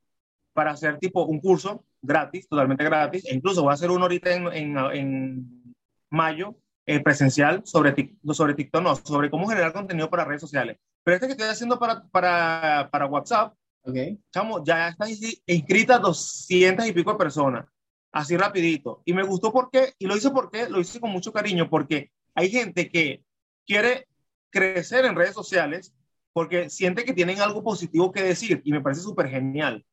para 0.54 0.72
hacer 0.72 1.00
tipo 1.00 1.26
un 1.26 1.40
curso 1.40 1.84
gratis, 2.02 2.48
totalmente 2.48 2.84
gratis. 2.84 3.26
E 3.26 3.34
incluso 3.34 3.64
voy 3.64 3.72
a 3.72 3.74
hacer 3.74 3.90
uno 3.90 4.04
ahorita 4.04 4.32
en, 4.32 4.48
en, 4.54 4.78
en 4.78 5.76
mayo 6.10 6.56
eh, 6.90 7.02
presencial 7.02 7.62
sobre, 7.66 7.94
sobre 8.32 8.54
TikTok, 8.54 8.82
no, 8.82 8.96
sobre 8.96 9.30
cómo 9.30 9.46
generar 9.46 9.74
contenido 9.74 10.10
para 10.10 10.24
redes 10.24 10.40
sociales. 10.40 10.78
Pero 11.04 11.16
este 11.16 11.28
que 11.28 11.34
estoy 11.34 11.50
haciendo 11.50 11.78
para, 11.78 12.08
para, 12.08 12.88
para 12.90 13.06
WhatsApp, 13.08 13.54
okay. 13.84 14.18
chamo, 14.32 14.64
ya 14.64 14.88
está 14.88 15.06
inscritas 15.46 16.02
200 16.02 16.88
y 16.88 16.94
pico 16.94 17.12
de 17.12 17.18
personas, 17.18 17.66
así 18.14 18.38
rapidito. 18.38 19.02
Y 19.04 19.12
me 19.12 19.24
gustó 19.24 19.52
porque, 19.52 19.96
y 20.00 20.08
lo 20.08 20.16
hice 20.16 20.32
porque, 20.32 20.70
lo 20.70 20.80
hice 20.80 21.02
con 21.02 21.12
mucho 21.12 21.34
cariño, 21.34 21.70
porque 21.70 22.10
hay 22.34 22.50
gente 22.50 22.90
que 22.90 23.22
quiere 23.66 24.08
crecer 24.50 25.04
en 25.04 25.18
redes 25.18 25.34
sociales 25.34 25.94
porque 26.32 26.70
siente 26.70 27.04
que 27.04 27.14
tienen 27.14 27.42
algo 27.42 27.64
positivo 27.64 28.14
que 28.14 28.24
decir 28.24 28.62
y 28.64 28.72
me 28.72 28.80
parece 28.80 29.02
súper 29.02 29.28
genial. 29.28 29.86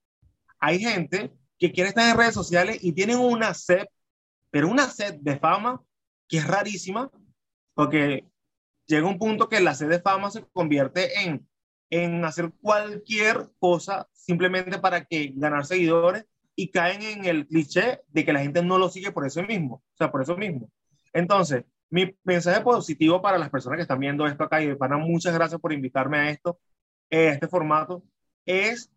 Hay 0.61 0.78
gente 0.78 1.33
que 1.59 1.72
quiere 1.72 1.88
estar 1.88 2.09
en 2.09 2.16
redes 2.16 2.35
sociales 2.35 2.78
y 2.83 2.92
tienen 2.92 3.18
una 3.18 3.52
sed, 3.52 3.87
pero 4.52 4.68
una 4.68 4.88
sed 4.88 5.14
de 5.14 5.40
fama 5.40 5.83
que 6.28 6.38
es 6.38 6.46
rarísima, 6.46 7.10
porque 7.74 8.26
llega 8.87 9.08
un 9.08 9.18
punto 9.18 9.48
que 9.48 9.60
la 9.60 9.74
sed 9.74 9.88
de 9.88 10.00
fama 10.00 10.30
se 10.30 10.44
convierte 10.52 11.22
en, 11.22 11.48
en 11.90 12.24
hacer 12.24 12.52
cualquier 12.60 13.50
cosa 13.58 14.08
simplemente 14.12 14.78
para 14.78 15.04
que 15.04 15.32
ganar 15.34 15.66
seguidores 15.66 16.26
y 16.56 16.70
caen 16.70 17.02
en 17.02 17.24
el 17.24 17.46
cliché 17.46 18.00
de 18.08 18.24
que 18.24 18.32
la 18.32 18.40
gente 18.40 18.62
no 18.62 18.78
lo 18.78 18.88
sigue 18.88 19.12
por 19.12 19.26
eso 19.26 19.42
mismo, 19.42 19.76
o 19.76 19.96
sea, 19.96 20.10
por 20.10 20.22
eso 20.22 20.37
mismo. 20.37 20.70
Entonces, 21.12 21.64
mi 21.90 22.16
mensaje 22.24 22.60
positivo 22.60 23.20
para 23.22 23.38
las 23.38 23.50
personas 23.50 23.76
que 23.76 23.82
están 23.82 24.00
viendo 24.00 24.26
esto 24.26 24.44
acá, 24.44 24.62
y 24.62 24.74
para 24.74 24.96
muchas 24.96 25.34
gracias 25.34 25.60
por 25.60 25.72
invitarme 25.72 26.18
a 26.18 26.30
esto, 26.30 26.58
a 27.10 27.16
este 27.16 27.48
formato, 27.48 28.02
es 28.46 28.90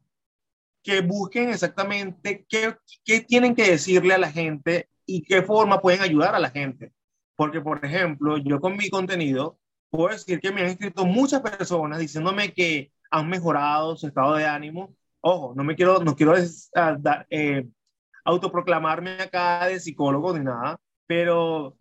que 0.84 1.02
busquen 1.02 1.50
exactamente 1.50 2.46
qué, 2.48 2.76
qué 3.04 3.22
tienen 3.22 3.56
que 3.56 3.70
decirle 3.70 4.14
a 4.14 4.18
la 4.18 4.32
gente 4.32 4.90
y 5.06 5.24
qué 5.24 5.42
forma 5.42 5.82
pueden 5.82 6.02
ayudar 6.02 6.34
a 6.36 6.40
la 6.40 6.50
gente. 6.50 6.94
Porque, 7.38 7.62
por 7.62 7.86
ejemplo, 7.86 8.38
yo 8.40 8.60
con 8.60 8.76
mi 8.76 8.90
contenido 8.90 9.60
puedo 9.90 10.10
decir 10.10 10.40
que 10.40 10.52
me 10.52 10.62
han 10.62 10.68
escrito 10.68 11.06
muchas 11.06 11.42
personas 11.42 12.00
diciéndome 12.00 12.52
que 12.52 12.92
han 13.12 13.30
mejorado 13.30 13.96
su 13.96 14.08
estado 14.08 14.36
de 14.36 14.46
ánimo. 14.46 14.96
Ojo, 15.22 15.54
no 15.56 15.64
me 15.64 15.76
quiero, 15.76 16.00
no 16.04 16.16
quiero 16.16 16.34
eh, 16.36 17.68
autoproclamarme 18.26 19.22
acá 19.22 19.68
de 19.68 19.80
psicólogo 19.80 20.36
ni 20.36 20.44
nada, 20.44 20.80
pero 21.06 21.78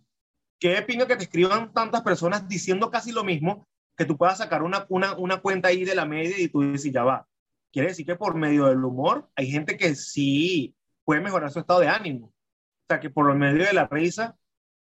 qué 0.60 0.82
pinga 0.82 1.06
que 1.06 1.16
te 1.16 1.24
escriban 1.24 1.72
tantas 1.72 2.02
personas 2.02 2.46
diciendo 2.46 2.90
casi 2.90 3.10
lo 3.10 3.24
mismo, 3.24 3.66
que 3.96 4.04
tú 4.04 4.18
puedas 4.18 4.38
sacar 4.38 4.62
una, 4.62 4.84
una, 4.90 5.16
una 5.16 5.38
cuenta 5.38 5.68
ahí 5.68 5.84
de 5.84 5.94
la 5.94 6.04
media 6.04 6.38
y 6.38 6.48
tú 6.48 6.60
dices, 6.60 6.92
ya 6.92 7.02
va. 7.02 7.26
Quiere 7.72 7.88
decir 7.88 8.04
que 8.04 8.16
por 8.16 8.34
medio 8.34 8.66
del 8.66 8.84
humor 8.84 9.30
hay 9.34 9.50
gente 9.50 9.78
que 9.78 9.94
sí 9.94 10.76
puede 11.02 11.22
mejorar 11.22 11.50
su 11.50 11.60
estado 11.60 11.80
de 11.80 11.88
ánimo. 11.88 12.26
O 12.26 12.86
sea, 12.88 13.00
que 13.00 13.08
por 13.08 13.34
medio 13.34 13.64
de 13.64 13.72
la 13.72 13.86
risa 13.86 14.36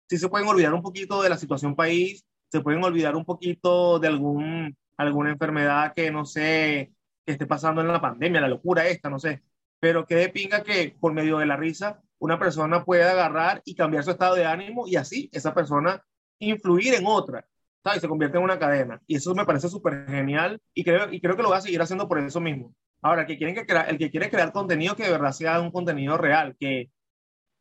sí 0.08 0.18
se 0.18 0.28
pueden 0.28 0.48
olvidar 0.48 0.74
un 0.74 0.82
poquito 0.82 1.22
de 1.22 1.28
la 1.28 1.38
situación 1.38 1.74
país, 1.74 2.24
se 2.50 2.60
pueden 2.60 2.82
olvidar 2.84 3.16
un 3.16 3.24
poquito 3.24 3.98
de 3.98 4.08
algún, 4.08 4.76
alguna 4.96 5.30
enfermedad 5.30 5.92
que 5.94 6.10
no 6.10 6.24
sé, 6.24 6.92
que 7.24 7.32
esté 7.32 7.46
pasando 7.46 7.80
en 7.80 7.88
la 7.88 8.00
pandemia, 8.00 8.40
la 8.40 8.48
locura 8.48 8.86
esta, 8.86 9.10
no 9.10 9.18
sé. 9.18 9.42
Pero 9.80 10.06
que 10.06 10.14
de 10.16 10.28
pinga 10.30 10.62
que 10.62 10.96
por 10.98 11.12
medio 11.12 11.38
de 11.38 11.46
la 11.46 11.56
risa 11.56 12.00
una 12.18 12.38
persona 12.38 12.84
puede 12.84 13.04
agarrar 13.04 13.62
y 13.64 13.74
cambiar 13.74 14.04
su 14.04 14.10
estado 14.10 14.36
de 14.36 14.46
ánimo 14.46 14.86
y 14.86 14.96
así 14.96 15.28
esa 15.32 15.52
persona 15.54 16.02
influir 16.38 16.94
en 16.94 17.06
otra, 17.06 17.46
¿sabes? 17.84 18.00
Se 18.00 18.08
convierte 18.08 18.38
en 18.38 18.44
una 18.44 18.58
cadena. 18.58 19.00
Y 19.06 19.16
eso 19.16 19.34
me 19.34 19.44
parece 19.44 19.68
súper 19.68 20.06
genial 20.08 20.60
y 20.74 20.84
creo, 20.84 21.12
y 21.12 21.20
creo 21.20 21.36
que 21.36 21.42
lo 21.42 21.50
va 21.50 21.58
a 21.58 21.60
seguir 21.60 21.80
haciendo 21.82 22.08
por 22.08 22.18
eso 22.18 22.40
mismo. 22.40 22.74
Ahora, 23.02 23.22
el 23.22 23.26
que, 23.26 23.36
quieren 23.36 23.54
que 23.54 23.72
el 23.88 23.98
que 23.98 24.10
quiere 24.10 24.30
crear 24.30 24.52
contenido 24.52 24.96
que 24.96 25.04
de 25.04 25.10
verdad 25.10 25.32
sea 25.32 25.60
un 25.60 25.70
contenido 25.70 26.16
real, 26.16 26.56
que, 26.58 26.90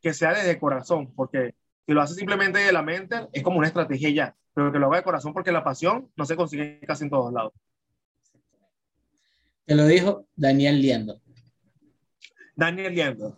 que 0.01 0.13
sea 0.13 0.33
desde 0.33 0.59
corazón, 0.59 1.13
porque 1.15 1.55
si 1.85 1.93
lo 1.93 2.01
hace 2.01 2.15
simplemente 2.15 2.59
de 2.59 2.71
la 2.71 2.81
mente, 2.81 3.27
es 3.31 3.43
como 3.43 3.59
una 3.59 3.67
estrategia 3.67 4.09
ya, 4.09 4.35
pero 4.53 4.71
que 4.71 4.79
lo 4.79 4.87
haga 4.87 4.97
de 4.97 5.03
corazón 5.03 5.33
porque 5.33 5.51
la 5.51 5.63
pasión 5.63 6.11
no 6.15 6.25
se 6.25 6.35
consigue 6.35 6.79
casi 6.87 7.03
en 7.03 7.09
todos 7.11 7.31
lados. 7.31 7.53
Te 9.65 9.75
lo 9.75 9.85
dijo 9.85 10.27
Daniel 10.35 10.81
Liendo. 10.81 11.21
Daniel 12.55 12.93
Liendo. 12.93 13.37